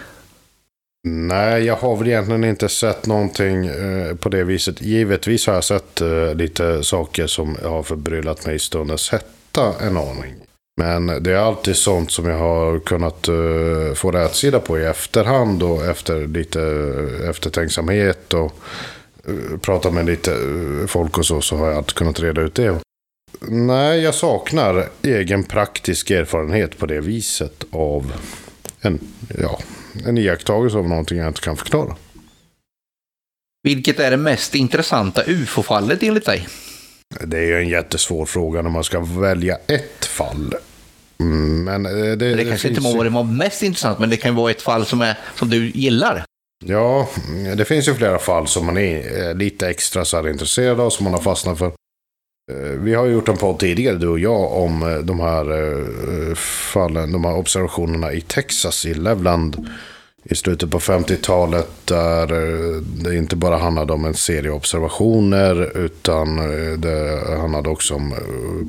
Nej, 1.07 1.63
jag 1.63 1.75
har 1.75 1.95
väl 1.95 2.07
egentligen 2.07 2.43
inte 2.43 2.69
sett 2.69 3.05
någonting 3.05 3.65
eh, 3.65 4.15
på 4.15 4.29
det 4.29 4.43
viset. 4.43 4.81
Givetvis 4.81 5.47
har 5.47 5.53
jag 5.53 5.63
sett 5.63 6.01
eh, 6.01 6.35
lite 6.35 6.83
saker 6.83 7.27
som 7.27 7.57
har 7.63 7.83
förbryllat 7.83 8.45
mig 8.45 8.55
i 8.55 8.59
stundens 8.59 9.09
hetta 9.09 9.73
en 9.81 9.97
aning. 9.97 10.35
Men 10.79 11.23
det 11.23 11.31
är 11.31 11.38
alltid 11.38 11.75
sånt 11.75 12.12
som 12.12 12.25
jag 12.25 12.38
har 12.38 12.79
kunnat 12.79 13.27
eh, 13.27 13.93
få 13.95 14.12
rätsida 14.12 14.59
på 14.59 14.79
i 14.79 14.85
efterhand 14.85 15.63
och 15.63 15.85
efter 15.85 16.27
lite 16.27 16.62
eh, 16.62 17.29
eftertänksamhet 17.29 18.33
och 18.33 18.53
uh, 19.29 19.57
prata 19.57 19.91
med 19.91 20.05
lite 20.05 20.31
eh, 20.31 20.88
folk 20.88 21.17
och 21.17 21.25
så, 21.25 21.41
så 21.41 21.55
har 21.57 21.67
jag 21.67 21.77
alltid 21.77 21.95
kunnat 21.95 22.19
reda 22.19 22.41
ut 22.41 22.55
det. 22.55 22.79
Nej, 23.41 24.01
jag 24.01 24.15
saknar 24.15 24.89
egen 25.01 25.43
praktisk 25.43 26.12
erfarenhet 26.12 26.77
på 26.77 26.85
det 26.85 27.01
viset 27.01 27.63
av 27.71 28.13
en, 28.81 28.99
ja, 29.41 29.59
en 30.06 30.17
iakttagelse 30.17 30.78
av 30.78 30.89
någonting 30.89 31.17
jag 31.17 31.28
inte 31.28 31.41
kan 31.41 31.58
förklara. 31.58 31.95
Vilket 33.63 33.99
är 33.99 34.12
det 34.12 34.17
mest 34.17 34.56
intressanta 34.56 35.23
ufo-fallet 35.23 36.04
enligt 36.04 36.25
dig? 36.25 36.47
Det 37.25 37.38
är 37.38 37.43
ju 37.43 37.58
en 37.58 37.69
jättesvår 37.69 38.25
fråga 38.25 38.62
när 38.62 38.69
man 38.69 38.84
ska 38.84 38.99
välja 38.99 39.58
ett 39.67 40.06
fall. 40.06 40.56
Mm, 41.19 41.63
men 41.63 41.86
eh, 41.86 41.91
det, 41.91 42.15
det, 42.15 42.36
det 42.36 42.45
kanske 42.45 42.67
inte 42.67 42.82
vara 42.82 43.23
mest 43.23 43.63
intressant, 43.63 43.99
men 43.99 44.10
det 44.10 44.17
kan 44.17 44.36
vara 44.36 44.52
ett 44.52 44.62
fall 44.62 44.86
som, 44.86 45.02
är, 45.02 45.17
som 45.36 45.49
du 45.49 45.69
gillar. 45.69 46.23
Ja, 46.65 47.10
det 47.58 47.65
finns 47.65 47.88
ju 47.88 47.93
flera 47.93 48.19
fall 48.19 48.47
som 48.47 48.65
man 48.65 48.78
är 48.78 49.28
eh, 49.28 49.36
lite 49.36 49.69
extra 49.69 50.06
så 50.06 50.28
intresserad 50.28 50.80
av, 50.80 50.89
som 50.89 51.04
man 51.04 51.13
har 51.13 51.21
fastnat 51.21 51.58
för. 51.58 51.71
Eh, 52.49 52.55
vi 52.55 52.93
har 52.93 53.05
gjort 53.05 53.29
en 53.29 53.38
podd 53.38 53.59
tidigare, 53.59 53.97
du 53.97 54.07
och 54.07 54.19
jag, 54.19 54.53
om 54.53 54.83
eh, 54.83 54.97
de 54.97 55.19
här 55.19 55.51
eh, 55.51 56.35
fallen, 56.73 57.12
de 57.12 57.25
här 57.25 57.35
observationerna 57.35 58.13
i 58.13 58.21
Texas, 58.21 58.85
i 58.85 58.93
Levland 58.93 59.69
i 60.23 60.35
slutet 60.35 60.71
på 60.71 60.79
50-talet 60.79 61.69
där 61.85 62.27
det 63.03 63.15
inte 63.15 63.35
bara 63.35 63.57
handlade 63.57 63.93
om 63.93 64.05
en 64.05 64.13
serie 64.13 64.51
observationer 64.51 65.77
utan 65.77 66.35
det 66.81 67.23
handlade 67.39 67.69
också 67.69 67.95
om 67.95 68.15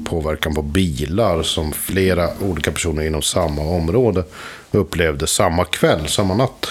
påverkan 0.09 0.55
på 0.55 0.63
bilar 0.63 1.43
som 1.43 1.73
flera 1.73 2.29
olika 2.41 2.73
personer 2.73 3.03
inom 3.03 3.23
samma 3.23 3.63
område 3.63 4.25
upplevde 4.71 5.27
samma 5.27 5.65
kväll, 5.65 6.09
samma 6.09 6.35
natt. 6.35 6.67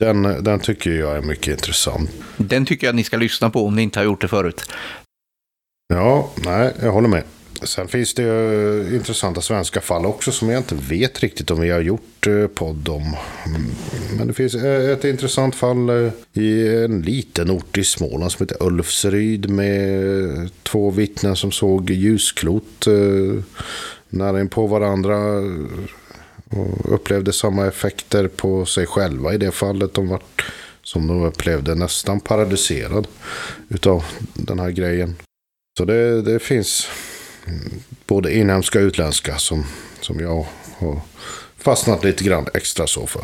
Den, 0.00 0.44
den 0.44 0.60
tycker 0.60 0.90
jag 0.90 1.16
är 1.16 1.22
mycket 1.22 1.48
intressant. 1.48 2.10
Den 2.36 2.66
tycker 2.66 2.86
jag 2.86 2.96
ni 2.96 3.04
ska 3.04 3.16
lyssna 3.16 3.50
på 3.50 3.66
om 3.66 3.76
ni 3.76 3.82
inte 3.82 3.98
har 3.98 4.04
gjort 4.04 4.20
det 4.20 4.28
förut. 4.28 4.70
Ja, 5.92 6.30
nej, 6.44 6.74
jag 6.82 6.92
håller 6.92 7.08
med. 7.08 7.22
Sen 7.62 7.88
finns 7.88 8.14
det 8.14 8.22
ju 8.22 8.96
intressanta 8.96 9.40
svenska 9.40 9.80
fall 9.80 10.06
också 10.06 10.32
som 10.32 10.50
jag 10.50 10.58
inte 10.60 10.74
vet 10.74 11.20
riktigt 11.20 11.50
om 11.50 11.60
vi 11.60 11.70
har 11.70 11.80
gjort 11.80 12.26
eh, 12.26 12.46
podd 12.46 12.88
om. 12.88 13.16
Mm, 13.46 13.70
men 14.18 14.26
det 14.26 14.34
finns 14.34 14.54
eh, 14.54 14.90
ett 14.90 15.04
intressant 15.04 15.54
fall 15.54 15.88
eh, 15.88 16.12
i 16.32 16.76
en 16.84 17.02
liten 17.02 17.50
ort 17.50 17.78
i 17.78 17.84
Småland 17.84 18.32
som 18.32 18.46
heter 18.46 18.66
Ulfsryd 18.66 19.50
med 19.50 20.50
två 20.62 20.90
vittnen 20.90 21.36
som 21.36 21.52
såg 21.52 21.90
ljusklot 21.90 22.86
nära 24.08 24.40
in 24.40 24.48
på 24.48 24.66
varandra 24.66 25.16
och 26.50 26.94
upplevde 26.94 27.32
samma 27.32 27.66
effekter 27.66 28.28
på 28.28 28.66
sig 28.66 28.86
själva 28.86 29.34
i 29.34 29.38
det 29.38 29.50
fallet. 29.50 29.94
De 29.94 30.08
var 30.08 30.22
som 30.82 31.06
de 31.06 31.22
upplevde 31.22 31.74
nästan 31.74 32.20
paralyserad 32.20 33.08
utav 33.68 34.04
den 34.34 34.58
här 34.58 34.70
grejen. 34.70 35.16
Så 35.80 35.86
det, 35.86 36.22
det 36.22 36.38
finns 36.38 36.88
både 38.06 38.34
inhemska 38.34 38.78
och 38.78 38.82
utländska 38.82 39.38
som, 39.38 39.64
som 40.00 40.20
jag 40.20 40.46
har 40.78 41.00
fastnat 41.56 42.04
lite 42.04 42.24
grann 42.24 42.46
extra 42.54 42.86
så 42.86 43.06
för. 43.06 43.22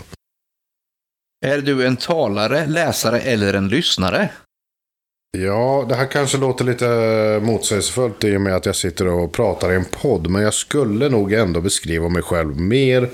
Är 1.47 1.59
du 1.59 1.87
en 1.87 1.97
talare, 1.97 2.67
läsare 2.67 3.21
eller 3.21 3.55
en 3.55 3.69
lyssnare? 3.69 4.31
Ja, 5.39 5.87
det 5.89 5.95
här 5.95 6.07
kanske 6.07 6.39
låter 6.39 6.65
lite 6.65 6.87
motsägelsefullt 7.43 8.25
i 8.25 8.37
och 8.37 8.41
med 8.41 8.57
att 8.57 8.67
jag 8.67 8.77
sitter 8.77 9.07
och 9.07 9.33
pratar 9.33 9.73
i 9.73 9.77
en 9.77 9.85
podd. 9.85 10.31
Men 10.31 10.43
jag 10.43 10.55
skulle 10.55 11.09
nog 11.09 11.33
ändå 11.33 11.61
beskriva 11.61 12.09
mig 12.09 12.23
själv 12.23 12.61
mer 12.61 13.11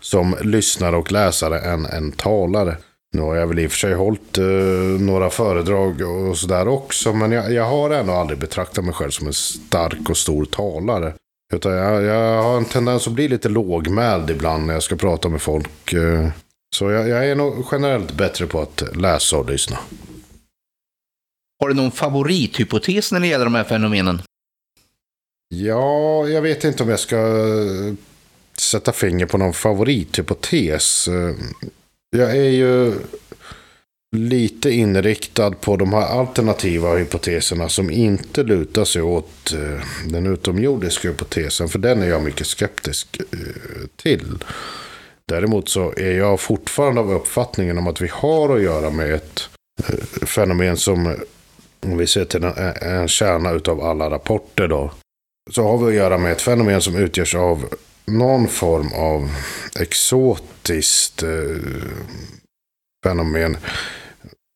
som 0.00 0.36
lyssnare 0.42 0.96
och 0.96 1.12
läsare 1.12 1.58
än 1.58 1.86
en 1.86 2.12
talare. 2.12 2.76
Nu 3.14 3.20
har 3.22 3.36
jag 3.36 3.46
väl 3.46 3.58
i 3.58 3.66
och 3.66 3.70
för 3.70 3.78
sig 3.78 3.94
hållit 3.94 4.38
uh, 4.38 5.00
några 5.00 5.30
föredrag 5.30 6.00
och 6.00 6.38
sådär 6.38 6.68
också. 6.68 7.12
Men 7.12 7.32
jag, 7.32 7.52
jag, 7.52 7.64
har 7.64 7.90
ändå 7.90 8.12
aldrig 8.12 8.38
betraktat 8.38 8.84
mig 8.84 8.94
själv 8.94 9.10
som 9.10 9.26
en 9.26 9.32
stark 9.32 10.10
och 10.10 10.16
stor 10.16 10.44
talare. 10.44 11.14
Utan 11.54 11.72
jag, 11.72 12.02
jag 12.02 12.42
har 12.42 12.56
en 12.56 12.64
tendens 12.64 13.06
att 13.06 13.12
bli 13.12 13.28
lite 13.28 13.48
lågmäld 13.48 14.30
ibland 14.30 14.66
när 14.66 14.74
jag 14.74 14.82
ska 14.82 14.96
prata 14.96 15.28
med 15.28 15.42
folk. 15.42 15.94
Uh, 15.94 16.28
så 16.74 16.90
jag, 16.90 17.08
jag, 17.08 17.26
är 17.26 17.34
nog 17.34 17.66
generellt 17.72 18.12
bättre 18.12 18.46
på 18.46 18.60
att 18.60 18.96
läsa 18.96 19.36
och 19.36 19.50
lyssna. 19.50 19.78
Har 21.60 21.68
du 21.68 21.74
någon 21.74 21.90
favorithypotes 21.90 23.12
när 23.12 23.20
det 23.20 23.26
gäller 23.26 23.44
de 23.44 23.54
här 23.54 23.64
fenomenen? 23.64 24.22
Ja, 25.48 26.28
jag 26.28 26.42
vet 26.42 26.64
inte 26.64 26.82
om 26.82 26.88
jag 26.88 27.00
ska 27.00 27.16
sätta 28.58 28.92
finger 28.92 29.26
på 29.26 29.38
någon 29.38 29.52
favorithypotes. 29.52 31.08
Jag 32.16 32.30
är 32.30 32.50
ju 32.50 32.94
lite 34.16 34.70
inriktad 34.70 35.50
på 35.50 35.76
de 35.76 35.92
här 35.92 36.06
alternativa 36.06 36.96
hypoteserna 36.96 37.68
som 37.68 37.90
inte 37.90 38.42
lutar 38.42 38.84
sig 38.84 39.02
åt 39.02 39.52
eh, 39.52 39.80
den 40.06 40.26
utomjordiska 40.26 41.08
hypotesen. 41.08 41.68
För 41.68 41.78
den 41.78 42.02
är 42.02 42.06
jag 42.06 42.22
mycket 42.22 42.46
skeptisk 42.46 43.20
eh, 43.20 43.38
till. 43.96 44.44
Däremot 45.28 45.68
så 45.68 45.92
är 45.96 46.12
jag 46.12 46.40
fortfarande 46.40 47.00
av 47.00 47.12
uppfattningen 47.12 47.78
om 47.78 47.86
att 47.86 48.00
vi 48.00 48.08
har 48.12 48.56
att 48.56 48.62
göra 48.62 48.90
med 48.90 49.14
ett 49.14 49.48
eh, 49.88 50.26
fenomen 50.26 50.76
som, 50.76 51.16
om 51.80 51.98
vi 51.98 52.06
ser 52.06 52.24
till 52.24 52.44
en 52.44 53.08
kärna 53.08 53.60
av 53.72 53.80
alla 53.80 54.10
rapporter 54.10 54.68
då, 54.68 54.90
så 55.50 55.62
har 55.62 55.78
vi 55.78 55.86
att 55.86 55.94
göra 55.94 56.18
med 56.18 56.32
ett 56.32 56.42
fenomen 56.42 56.80
som 56.80 56.96
utgörs 56.96 57.34
av 57.34 57.64
någon 58.04 58.48
form 58.48 58.92
av 58.92 59.30
exotiskt 59.80 61.22
eh, 61.22 61.56
fenomen 63.04 63.56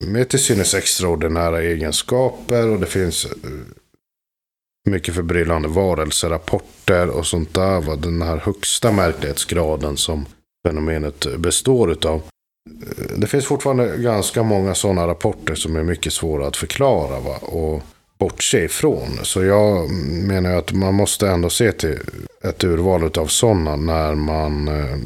med 0.04 0.28
till 0.28 0.38
synes 0.38 0.74
extraordinära 0.74 1.62
egenskaper 1.62 2.68
och 2.68 2.80
det 2.80 2.87
finns 2.87 3.24
eh, 3.24 3.30
mycket 4.87 5.14
förbryllande 5.14 5.68
varelserapporter 5.68 7.09
och 7.09 7.26
sånt 7.26 7.54
där. 7.54 7.80
Vad 7.80 8.02
den 8.02 8.22
här 8.22 8.37
högsta 8.37 8.92
märklighetsgraden 8.92 9.96
som 9.96 10.26
fenomenet 10.68 11.38
består 11.38 11.92
utav. 11.92 12.16
Eh, 12.16 13.16
det 13.16 13.26
finns 13.26 13.46
fortfarande 13.46 13.96
ganska 13.96 14.42
många 14.42 14.74
sådana 14.74 15.06
rapporter 15.06 15.54
som 15.54 15.76
är 15.76 15.82
mycket 15.82 16.12
svåra 16.12 16.46
att 16.46 16.56
förklara. 16.56 17.20
Va? 17.20 17.37
Och 17.37 17.82
bortse 18.18 18.64
ifrån. 18.64 19.18
Så 19.22 19.42
jag 19.44 19.90
menar 20.26 20.56
att 20.56 20.72
man 20.72 20.94
måste 20.94 21.28
ändå 21.28 21.50
se 21.50 21.72
till 21.72 21.98
ett 22.44 22.64
urval 22.64 23.11
av 23.18 23.27
sådana 23.27 23.77
när 23.77 24.14
man 24.14 24.68
eh, 24.68 24.99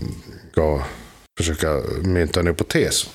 ska 0.53 0.83
försöka 1.39 1.81
mynta 2.03 2.41
en 2.41 2.47
hypotes. 2.47 3.11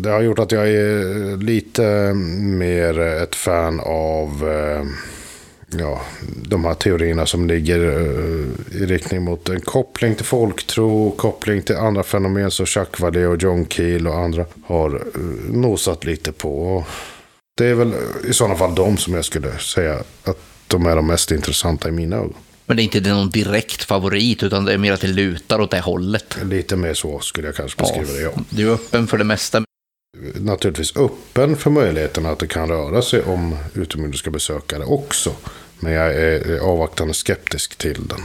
Det 0.00 0.10
har 0.10 0.20
gjort 0.22 0.38
att 0.38 0.52
jag 0.52 0.68
är 0.68 1.30
eh, 1.30 1.38
lite 1.38 2.14
mer 2.40 2.98
ett 2.98 3.34
fan 3.34 3.80
av 3.80 4.48
eh, 4.48 4.84
ja, 5.78 6.00
de 6.48 6.64
här 6.64 6.74
teorierna 6.74 7.26
som 7.26 7.46
ligger 7.46 7.78
i 8.72 8.86
riktning 8.86 9.22
mot 9.22 9.48
en 9.48 9.60
koppling 9.60 10.14
till 10.14 10.24
folktro, 10.24 11.10
koppling 11.10 11.62
till 11.62 11.76
andra 11.76 12.02
fenomen 12.02 12.50
som 12.50 12.66
Jacques 12.68 13.00
Vallée 13.00 13.26
och 13.26 13.42
John 13.42 13.66
Keel 13.66 14.06
och 14.06 14.18
andra 14.18 14.44
har 14.64 15.02
nosat 15.52 16.04
lite 16.04 16.32
på. 16.32 16.84
Det 17.56 17.66
är 17.66 17.74
väl 17.74 17.94
i 18.28 18.32
sådana 18.32 18.56
fall 18.56 18.74
de 18.74 18.96
som 18.96 19.14
jag 19.14 19.24
skulle 19.24 19.58
säga 19.58 20.02
att 20.24 20.38
de 20.66 20.86
är 20.86 20.96
de 20.96 21.06
mest 21.06 21.30
intressanta 21.30 21.88
i 21.88 21.92
mina 21.92 22.16
ögon. 22.16 22.34
Men 22.72 22.76
det 22.76 22.82
är 22.82 22.84
inte 22.84 23.10
någon 23.10 23.30
direkt 23.30 23.84
favorit, 23.84 24.42
utan 24.42 24.64
det 24.64 24.72
är 24.72 24.78
mer 24.78 24.92
att 24.92 25.00
det 25.00 25.08
lutar 25.08 25.60
åt 25.60 25.70
det 25.70 25.80
hållet. 25.80 26.38
Lite 26.44 26.76
mer 26.76 26.94
så 26.94 27.20
skulle 27.20 27.48
jag 27.48 27.54
kanske 27.54 27.82
beskriva 27.82 28.12
ja, 28.12 28.14
det, 28.14 28.22
ja. 28.22 28.30
Du 28.50 28.68
är 28.68 28.74
öppen 28.74 29.06
för 29.06 29.18
det 29.18 29.24
mesta. 29.24 29.64
Naturligtvis 30.34 30.96
öppen 30.96 31.56
för 31.56 31.70
möjligheten 31.70 32.26
att 32.26 32.38
det 32.38 32.46
kan 32.46 32.68
röra 32.68 33.02
sig 33.02 33.22
om 33.22 33.56
utomjordiska 33.74 34.30
besökare 34.30 34.84
också. 34.84 35.32
Men 35.80 35.92
jag 35.92 36.14
är 36.14 36.58
avvaktande 36.58 37.14
skeptisk 37.14 37.76
till 37.76 38.06
den. 38.06 38.20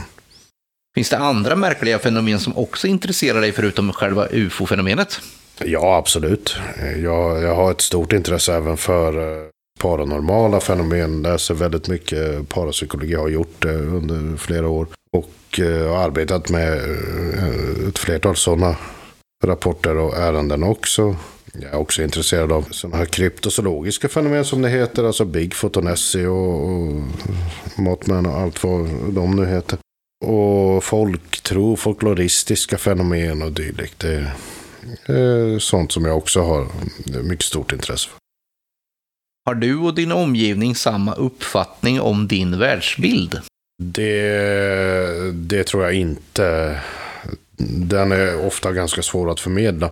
Finns 0.94 1.10
det 1.10 1.18
andra 1.18 1.56
märkliga 1.56 1.98
fenomen 1.98 2.40
som 2.40 2.58
också 2.58 2.86
intresserar 2.86 3.40
dig 3.40 3.52
förutom 3.52 3.92
själva 3.92 4.28
ufo-fenomenet? 4.30 5.20
Ja, 5.64 5.96
absolut. 5.96 6.56
Jag, 7.02 7.42
jag 7.42 7.54
har 7.54 7.70
ett 7.70 7.80
stort 7.80 8.12
intresse 8.12 8.54
även 8.54 8.76
för 8.76 9.42
eh, 9.42 9.48
paranormala 9.78 10.60
fenomen. 10.60 11.22
Läser 11.22 11.54
väldigt 11.54 11.88
mycket 11.88 12.48
parapsykologi. 12.48 13.14
Har 13.14 13.28
gjort 13.28 13.62
det 13.62 13.74
under 13.74 14.36
flera 14.36 14.68
år. 14.68 14.86
Och 15.12 15.60
eh, 15.60 15.88
har 15.88 16.04
arbetat 16.04 16.50
med 16.50 16.72
eh, 17.38 17.88
ett 17.88 17.98
flertal 17.98 18.36
sådana 18.36 18.76
rapporter 19.44 19.96
och 19.96 20.16
ärenden 20.16 20.62
också. 20.62 21.16
Jag 21.52 21.72
är 21.72 21.76
också 21.76 22.02
intresserad 22.02 22.52
av 22.52 22.62
sådana 22.70 22.96
här 22.96 23.04
kryptozoologiska 23.04 24.08
fenomen 24.08 24.44
som 24.44 24.62
det 24.62 24.68
heter. 24.68 25.04
Alltså 25.04 25.24
Bigfoot 25.24 25.76
och 25.76 25.84
Nessie 25.84 26.26
och, 26.26 26.68
och 26.68 27.02
Mothman 27.76 28.26
och 28.26 28.38
allt 28.38 28.64
vad 28.64 28.88
de 29.12 29.36
nu 29.36 29.46
heter. 29.46 29.78
Och 30.24 30.84
folktro, 30.84 31.76
folkloristiska 31.76 32.78
fenomen 32.78 33.42
och 33.42 33.52
dylikt. 33.52 33.98
Det 33.98 34.32
är 35.06 35.58
sånt 35.58 35.92
som 35.92 36.04
jag 36.04 36.16
också 36.16 36.40
har 36.40 36.66
mycket 37.22 37.44
stort 37.46 37.72
intresse 37.72 38.08
för. 38.08 38.27
Har 39.48 39.54
du 39.54 39.78
och 39.78 39.94
din 39.94 40.12
omgivning 40.12 40.74
samma 40.74 41.14
uppfattning 41.14 42.00
om 42.00 42.28
din 42.28 42.58
världsbild? 42.58 43.40
Det, 43.82 45.32
det 45.32 45.64
tror 45.64 45.84
jag 45.84 45.94
inte. 45.94 46.78
Den 47.88 48.12
är 48.12 48.46
ofta 48.46 48.72
ganska 48.72 49.02
svår 49.02 49.30
att 49.30 49.40
förmedla. 49.40 49.90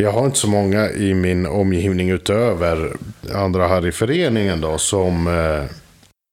Jag 0.00 0.12
har 0.12 0.26
inte 0.26 0.38
så 0.38 0.48
många 0.48 0.90
i 0.90 1.14
min 1.14 1.46
omgivning 1.46 2.10
utöver 2.10 2.96
andra 3.34 3.68
här 3.68 3.86
i 3.86 3.92
föreningen 3.92 4.60
då 4.60 4.78
som 4.78 5.26
eh, 5.26 5.64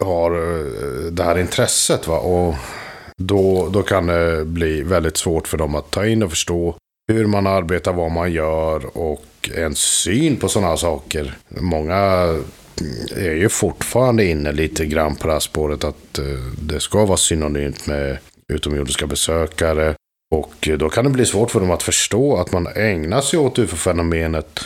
har 0.05 0.31
eh, 0.31 1.11
det 1.11 1.23
här 1.23 1.37
intresset. 1.37 2.07
Va? 2.07 2.19
Och 2.19 2.55
då, 3.17 3.69
då 3.69 3.83
kan 3.83 4.07
det 4.07 4.45
bli 4.45 4.81
väldigt 4.83 5.17
svårt 5.17 5.47
för 5.47 5.57
dem 5.57 5.75
att 5.75 5.91
ta 5.91 6.05
in 6.05 6.23
och 6.23 6.29
förstå 6.29 6.75
hur 7.07 7.25
man 7.25 7.47
arbetar, 7.47 7.93
vad 7.93 8.11
man 8.11 8.31
gör 8.31 8.97
och 8.97 9.25
en 9.55 9.75
syn 9.75 10.37
på 10.37 10.49
sådana 10.49 10.77
saker. 10.77 11.37
Många 11.49 12.27
är 13.15 13.35
ju 13.35 13.49
fortfarande 13.49 14.25
inne 14.25 14.51
lite 14.51 14.85
grann 14.85 15.15
på 15.15 15.27
det 15.27 15.33
här 15.33 15.39
spåret 15.39 15.83
att 15.83 16.19
eh, 16.19 16.25
det 16.61 16.79
ska 16.79 17.05
vara 17.05 17.17
synonymt 17.17 17.87
med 17.87 18.17
utomjordiska 18.53 19.07
besökare. 19.07 19.95
Och 20.35 20.67
eh, 20.67 20.77
då 20.77 20.89
kan 20.89 21.03
det 21.03 21.09
bli 21.09 21.25
svårt 21.25 21.51
för 21.51 21.59
dem 21.59 21.71
att 21.71 21.83
förstå 21.83 22.37
att 22.37 22.51
man 22.51 22.67
ägnar 22.67 23.21
sig 23.21 23.39
åt 23.39 23.59
ufo-fenomenet 23.59 24.59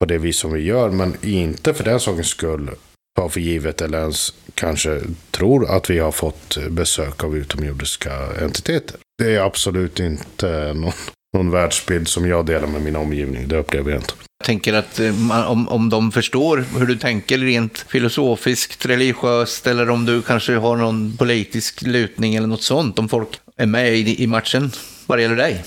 på 0.00 0.06
det 0.06 0.18
vis 0.18 0.38
som 0.38 0.52
vi 0.52 0.60
gör, 0.60 0.90
men 0.90 1.16
inte 1.22 1.74
för 1.74 1.84
den 1.84 2.00
sakens 2.00 2.28
skull 2.28 2.70
ta 3.16 3.28
för 3.28 3.40
givet 3.40 3.80
eller 3.80 4.00
ens 4.00 4.34
kanske 4.54 5.00
tror 5.30 5.70
att 5.70 5.90
vi 5.90 5.98
har 5.98 6.12
fått 6.12 6.56
eh, 6.56 6.68
besök 6.68 7.24
av 7.24 7.36
utomjordiska 7.36 8.12
entiteter. 8.42 8.96
Det 9.18 9.34
är 9.34 9.40
absolut 9.40 10.00
inte 10.00 10.72
någon, 10.76 10.92
någon 11.36 11.50
världsbild 11.50 12.08
som 12.08 12.28
jag 12.28 12.46
delar 12.46 12.66
med 12.66 12.82
min 12.82 12.96
omgivning. 12.96 13.48
Det 13.48 13.56
upplever 13.56 13.90
jag 13.90 14.00
inte. 14.00 14.12
Jag 14.38 14.46
tänker 14.46 14.72
att 14.72 15.00
eh, 15.00 15.50
om, 15.50 15.68
om 15.68 15.90
de 15.90 16.12
förstår 16.12 16.64
hur 16.78 16.86
du 16.86 16.96
tänker 16.96 17.38
rent 17.38 17.78
filosofiskt, 17.78 18.86
religiöst 18.86 19.66
eller 19.66 19.90
om 19.90 20.04
du 20.04 20.22
kanske 20.22 20.56
har 20.56 20.76
någon 20.76 21.16
politisk 21.16 21.82
lutning 21.82 22.34
eller 22.34 22.46
något 22.46 22.62
sånt. 22.62 22.98
Om 22.98 23.08
folk 23.08 23.28
är 23.56 23.66
med 23.66 23.94
i, 23.94 24.22
i 24.22 24.26
matchen 24.26 24.70
vad 25.06 25.18
det 25.18 25.22
gäller 25.22 25.36
dig. 25.36 25.64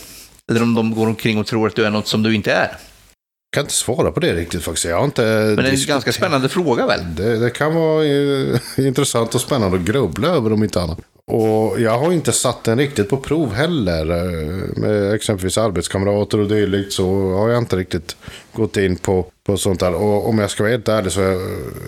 Eller 0.49 0.63
om 0.63 0.75
de 0.75 0.95
går 0.95 1.07
omkring 1.07 1.37
och 1.37 1.47
tror 1.47 1.67
att 1.67 1.75
du 1.75 1.85
är 1.85 1.89
något 1.89 2.07
som 2.07 2.23
du 2.23 2.35
inte 2.35 2.51
är. 2.51 2.77
Jag 3.53 3.53
kan 3.53 3.63
inte 3.63 3.73
svara 3.73 4.11
på 4.11 4.19
det 4.19 4.33
riktigt 4.33 4.63
faktiskt. 4.63 4.85
Jag 4.85 4.97
har 4.97 5.05
inte 5.05 5.21
Men 5.21 5.55
det 5.55 5.69
är 5.69 5.71
en 5.71 5.85
ganska 5.87 6.11
spännande 6.11 6.49
fråga 6.49 6.87
väl? 6.87 7.15
Det, 7.15 7.39
det 7.39 7.49
kan 7.49 7.75
vara 7.75 8.05
eh, 8.05 8.59
intressant 8.77 9.35
och 9.35 9.41
spännande 9.41 9.77
att 9.77 9.83
grubbla 9.83 10.27
över 10.27 10.53
om 10.53 10.63
inte 10.63 10.81
annat. 10.81 10.99
Och 11.25 11.81
jag 11.81 11.99
har 11.99 12.11
inte 12.11 12.31
satt 12.31 12.63
den 12.63 12.77
riktigt 12.77 13.09
på 13.09 13.17
prov 13.17 13.53
heller. 13.53 14.09
Eh, 14.09 14.81
med 14.81 15.13
exempelvis 15.13 15.57
arbetskamrater 15.57 16.39
och 16.39 16.47
dylikt 16.47 16.93
så 16.93 17.33
har 17.33 17.49
jag 17.49 17.57
inte 17.57 17.75
riktigt 17.75 18.15
gått 18.53 18.77
in 18.77 18.95
på, 18.95 19.25
på 19.43 19.57
sånt 19.57 19.79
där. 19.79 19.93
Och 19.93 20.29
om 20.29 20.39
jag 20.39 20.51
ska 20.51 20.63
vara 20.63 20.71
helt 20.71 20.87
ärlig 20.87 21.11
så 21.11 21.21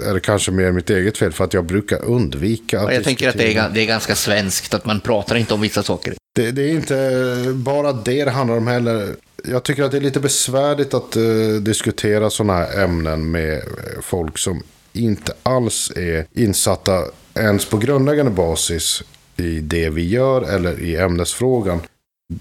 är 0.05 0.13
det 0.13 0.19
kanske 0.19 0.51
mer 0.51 0.71
mitt 0.71 0.89
eget 0.89 1.17
fel 1.17 1.31
för 1.31 1.43
att 1.43 1.53
jag 1.53 1.65
brukar 1.65 2.05
undvika 2.05 2.81
att 2.81 2.93
Jag 2.93 3.03
tänker 3.03 3.29
att 3.29 3.37
det 3.37 3.55
är, 3.55 3.69
det 3.69 3.81
är 3.81 3.85
ganska 3.85 4.15
svenskt 4.15 4.73
att 4.73 4.85
man 4.85 4.99
pratar 4.99 5.35
inte 5.35 5.53
om 5.53 5.61
vissa 5.61 5.83
saker. 5.83 6.13
Det, 6.35 6.51
det, 6.51 6.63
är 6.63 6.69
inte 6.69 7.53
bara 7.53 7.93
det 7.93 8.25
det 8.25 8.31
handlar 8.31 8.57
om 8.57 8.67
heller. 8.67 9.15
Jag 9.43 9.63
tycker 9.63 9.83
att 9.83 9.91
det 9.91 9.97
är 9.97 10.01
lite 10.01 10.19
besvärligt 10.19 10.93
att 10.93 11.17
uh, 11.17 11.55
diskutera 11.55 12.29
sådana 12.29 12.53
här 12.53 12.83
ämnen 12.83 13.31
med 13.31 13.61
folk 14.01 14.37
som 14.37 14.63
inte 14.93 15.33
alls 15.43 15.91
är 15.95 16.25
insatta 16.33 17.01
ens 17.35 17.65
på 17.65 17.77
grundläggande 17.77 18.31
basis 18.31 19.03
i 19.37 19.59
det 19.59 19.89
vi 19.89 20.07
gör 20.07 20.41
eller 20.41 20.79
i 20.79 20.97
ämnesfrågan. 20.97 21.79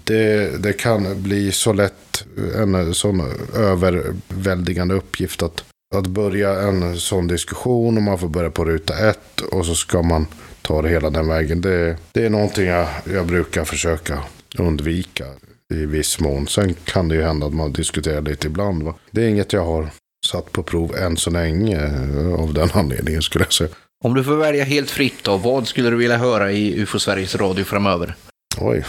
Det, 0.03 0.63
det 0.63 0.73
kan 0.73 1.23
bli 1.23 1.51
så 1.51 1.73
lätt 1.73 2.25
en 2.55 2.93
sån 2.93 3.21
överväldigande 3.55 4.95
uppgift 4.95 5.43
att, 5.43 5.63
att 5.95 6.07
börja 6.07 6.61
en 6.61 6.97
sån 6.97 7.27
diskussion 7.27 7.97
och 7.97 8.03
man 8.03 8.19
får 8.19 8.27
börja 8.27 8.49
på 8.49 8.65
ruta 8.65 9.09
ett 9.09 9.41
och 9.41 9.65
så 9.65 9.75
ska 9.75 10.01
man 10.01 10.27
ta 10.61 10.81
det 10.81 10.89
hela 10.89 11.09
den 11.09 11.27
vägen. 11.27 11.61
Det, 11.61 11.97
det 12.11 12.25
är 12.25 12.29
någonting 12.29 12.65
jag, 12.65 12.87
jag 13.13 13.25
brukar 13.25 13.65
försöka 13.65 14.19
undvika 14.57 15.25
i 15.73 15.85
viss 15.85 16.19
mån. 16.19 16.47
Sen 16.47 16.73
kan 16.73 17.07
det 17.07 17.15
ju 17.15 17.21
hända 17.21 17.47
att 17.47 17.53
man 17.53 17.73
diskuterar 17.73 18.21
lite 18.21 18.47
ibland. 18.47 18.83
Va? 18.83 18.95
Det 19.11 19.23
är 19.23 19.29
inget 19.29 19.53
jag 19.53 19.65
har 19.65 19.89
satt 20.25 20.51
på 20.51 20.63
prov 20.63 20.95
än 20.95 21.17
så 21.17 21.29
länge 21.29 21.83
eh, 21.83 22.33
av 22.33 22.53
den 22.53 22.69
anledningen 22.73 23.21
skulle 23.21 23.45
jag 23.45 23.53
säga. 23.53 23.69
Om 24.03 24.13
du 24.13 24.23
får 24.23 24.35
välja 24.35 24.63
helt 24.63 24.91
fritt 24.91 25.23
då, 25.23 25.37
vad 25.37 25.67
skulle 25.67 25.89
du 25.89 25.95
vilja 25.95 26.17
höra 26.17 26.51
i 26.51 26.81
UFO 26.81 26.99
Sveriges 26.99 27.35
Radio 27.35 27.65
framöver? 27.65 28.15
Oj. 28.57 28.85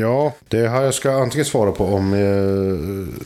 Ja, 0.00 0.34
det 0.48 0.66
har 0.66 0.82
jag 0.82 0.94
ska 0.94 1.12
antingen 1.12 1.44
svara 1.44 1.72
på 1.72 1.84
om 1.84 2.14
eh, 2.14 3.24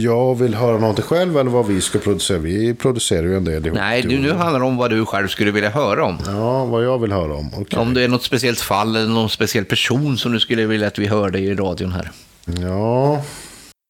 jag 0.00 0.34
vill 0.34 0.54
höra 0.54 0.78
någonting 0.78 1.04
själv 1.04 1.38
eller 1.38 1.50
vad 1.50 1.66
vi 1.66 1.80
ska 1.80 1.98
producera. 1.98 2.38
Vi 2.38 2.74
producerar 2.74 3.22
ju 3.22 3.36
en 3.36 3.44
del 3.44 3.66
ihop. 3.66 3.78
Nej, 3.78 4.02
du, 4.02 4.18
nu 4.18 4.32
handlar 4.32 4.60
det 4.60 4.66
om 4.66 4.76
vad 4.76 4.90
du 4.90 5.06
själv 5.06 5.28
skulle 5.28 5.50
vilja 5.50 5.70
höra 5.70 6.04
om. 6.04 6.18
Ja, 6.26 6.64
vad 6.64 6.84
jag 6.84 6.98
vill 6.98 7.12
höra 7.12 7.34
om. 7.34 7.54
Okay. 7.54 7.80
Om 7.80 7.94
det 7.94 8.02
är 8.02 8.08
något 8.08 8.22
speciellt 8.22 8.60
fall 8.60 8.96
eller 8.96 9.14
någon 9.14 9.30
speciell 9.30 9.64
person 9.64 10.18
som 10.18 10.32
du 10.32 10.40
skulle 10.40 10.66
vilja 10.66 10.86
att 10.86 10.98
vi 10.98 11.06
hörde 11.06 11.38
i 11.38 11.54
radion 11.54 11.92
här. 11.92 12.10
Ja, 12.44 13.22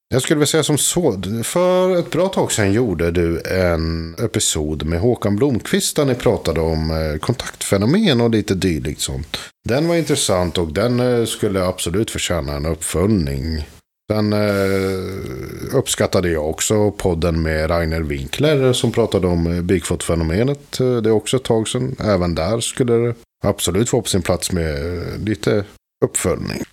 jag 0.08 0.22
skulle 0.22 0.38
vilja 0.38 0.46
säga 0.46 0.62
som 0.62 0.78
så. 0.78 1.22
För 1.44 1.98
ett 1.98 2.10
bra 2.10 2.28
tag 2.28 2.52
sedan 2.52 2.72
gjorde 2.72 3.10
du 3.10 3.40
en 3.40 4.14
episod 4.18 4.86
med 4.86 5.00
Håkan 5.00 5.36
Blomqvist 5.36 5.96
där 5.96 6.04
ni 6.04 6.14
pratade 6.14 6.60
om 6.60 6.90
eh, 6.90 7.18
kontaktfenomen 7.18 8.20
och 8.20 8.30
lite 8.30 8.54
dylikt 8.54 9.00
sånt. 9.00 9.38
Den 9.68 9.88
var 9.88 9.96
intressant 9.96 10.58
och 10.58 10.72
den 10.72 11.00
eh, 11.00 11.24
skulle 11.24 11.64
absolut 11.64 12.10
förtjäna 12.10 12.52
en 12.52 12.66
uppföljning. 12.66 13.68
Sen 14.12 14.32
eh, 14.32 15.76
uppskattade 15.76 16.30
jag 16.30 16.50
också 16.50 16.90
podden 16.90 17.42
med 17.42 17.70
Rainer 17.70 18.00
Winkler 18.00 18.72
som 18.72 18.92
pratade 18.92 19.26
om 19.26 19.46
eh, 19.46 19.62
Bigfoot-fenomenet. 19.62 20.78
Det 20.78 21.08
är 21.08 21.10
också 21.10 21.36
ett 21.36 21.44
tag 21.44 21.68
sedan. 21.68 21.96
Även 22.00 22.34
där 22.34 22.60
skulle 22.60 22.92
det 22.92 23.14
absolut 23.44 23.88
få 23.88 24.02
på 24.02 24.08
sin 24.08 24.22
plats 24.22 24.52
med 24.52 25.04
lite 25.24 25.64
uppföljning. 26.04 26.64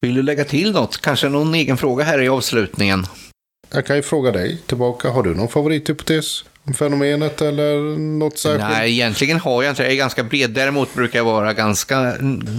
Vill 0.00 0.14
du 0.14 0.22
lägga 0.22 0.44
till 0.44 0.72
något? 0.72 1.00
Kanske 1.00 1.28
någon 1.28 1.54
egen 1.54 1.76
fråga 1.76 2.04
här 2.04 2.20
i 2.20 2.28
avslutningen? 2.28 3.06
Jag 3.72 3.86
kan 3.86 3.96
ju 3.96 4.02
fråga 4.02 4.30
dig 4.30 4.58
tillbaka. 4.66 5.08
Har 5.08 5.22
du 5.22 5.34
någon 5.34 5.48
favorithypotes 5.48 6.44
om 6.64 6.74
fenomenet 6.74 7.42
eller 7.42 7.98
något 7.98 8.38
särskilt? 8.38 8.70
Nej, 8.70 8.92
egentligen 8.92 9.40
har 9.40 9.62
jag 9.62 9.72
inte 9.72 9.82
Jag 9.82 9.92
är 9.92 9.96
ganska 9.96 10.24
bred. 10.24 10.50
Däremot 10.50 10.94
brukar 10.94 11.18
jag 11.18 11.24
vara 11.24 11.54
ganska 11.54 12.14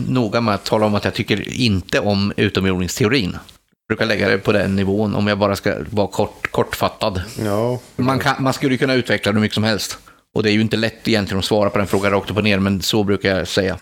noga 0.08 0.42
med 0.42 0.56
att 0.56 0.64
tala 0.66 0.86
om 0.86 0.96
att 0.96 1.06
jag 1.06 1.14
tycker 1.14 1.54
inte 1.54 2.00
om 2.00 2.34
utomjordingsteorin. 2.38 3.32
Jag 3.32 3.98
brukar 3.98 4.06
lägga 4.06 4.30
det 4.30 4.38
på 4.38 4.52
den 4.52 4.76
nivån 4.76 5.16
om 5.16 5.28
jag 5.28 5.38
bara 5.38 5.56
ska 5.56 5.76
vara 5.90 6.08
kort, 6.08 6.52
kortfattad. 6.52 7.22
Ja. 7.46 7.80
Man, 7.96 8.20
kan, 8.20 8.36
man 8.44 8.54
skulle 8.54 8.78
kunna 8.78 8.94
utveckla 8.94 9.32
det 9.32 9.36
hur 9.36 9.42
mycket 9.42 9.56
som 9.56 9.64
helst. 9.64 9.98
Och 10.36 10.44
det 10.44 10.52
är 10.52 10.54
ju 10.54 10.62
inte 10.62 10.78
lätt 10.78 11.08
egentligen 11.08 11.40
att 11.40 11.46
svara 11.46 11.70
på 11.70 11.78
den 11.78 11.88
frågan 11.88 12.12
rakt 12.12 12.32
upp 12.32 12.38
och 12.38 12.44
ner, 12.44 12.60
men 12.60 12.82
så 12.82 13.04
brukar 13.04 13.38
jag 13.38 13.48
säga. 13.48 13.78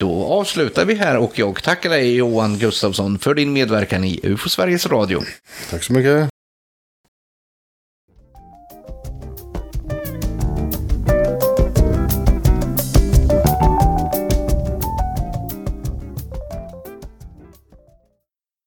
Då 0.00 0.24
avslutar 0.24 0.84
vi 0.84 0.94
här 0.94 1.18
och 1.18 1.38
jag 1.38 1.62
tackar 1.62 1.90
dig 1.90 2.16
Johan 2.16 2.58
Gustafsson 2.58 3.18
för 3.18 3.34
din 3.34 3.52
medverkan 3.52 4.04
i 4.04 4.20
UFO 4.22 4.48
Sveriges 4.48 4.86
Radio. 4.86 5.20
Tack 5.70 5.82
så 5.82 5.92
mycket. 5.92 6.28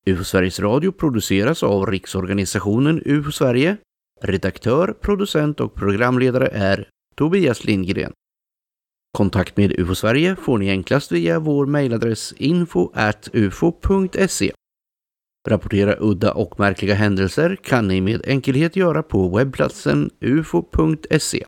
UFO 0.06 0.24
Sveriges 0.24 0.60
Radio 0.60 0.92
produceras 0.92 1.64
av 1.64 1.86
Riksorganisationen 1.86 3.02
UFO 3.06 3.32
Sverige. 3.32 3.78
Redaktör, 4.22 4.96
producent 5.02 5.60
och 5.60 5.76
programledare 5.76 6.48
är 6.48 6.90
Tobias 7.16 7.64
Lindgren. 7.64 8.12
Kontakt 9.18 9.58
med 9.58 9.80
UFO 9.80 9.96
Sverige 9.96 10.36
får 10.36 10.58
ni 10.58 10.70
enklast 10.70 11.12
via 11.12 11.40
vår 11.40 11.66
mejladress 11.66 12.34
info.ufo.se. 12.38 13.72
Rapportera 15.48 15.96
udda 16.00 16.32
och 16.34 16.60
märkliga 16.60 16.94
händelser 16.94 17.58
kan 17.64 17.88
ni 17.88 18.02
med 18.02 18.22
enkelhet 18.28 18.76
göra 18.76 19.04
på 19.04 19.38
webbplatsen 19.38 20.10
ufo.se. 20.20 21.46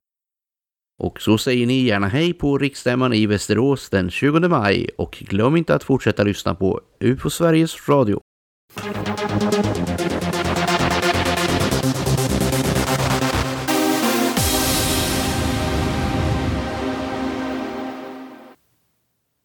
Och 1.03 1.21
så 1.21 1.37
säger 1.37 1.67
ni 1.67 1.83
gärna 1.83 2.07
hej 2.07 2.33
på 2.33 2.57
riksstämman 2.57 3.13
i 3.13 3.25
Västerås 3.25 3.89
den 3.89 4.09
20 4.09 4.39
maj 4.39 4.89
och 4.97 5.23
glöm 5.29 5.55
inte 5.55 5.75
att 5.75 5.83
fortsätta 5.83 6.23
lyssna 6.23 6.55
på 6.55 6.81
UFO 6.99 7.29
Sveriges 7.29 7.89
Radio. 7.89 8.19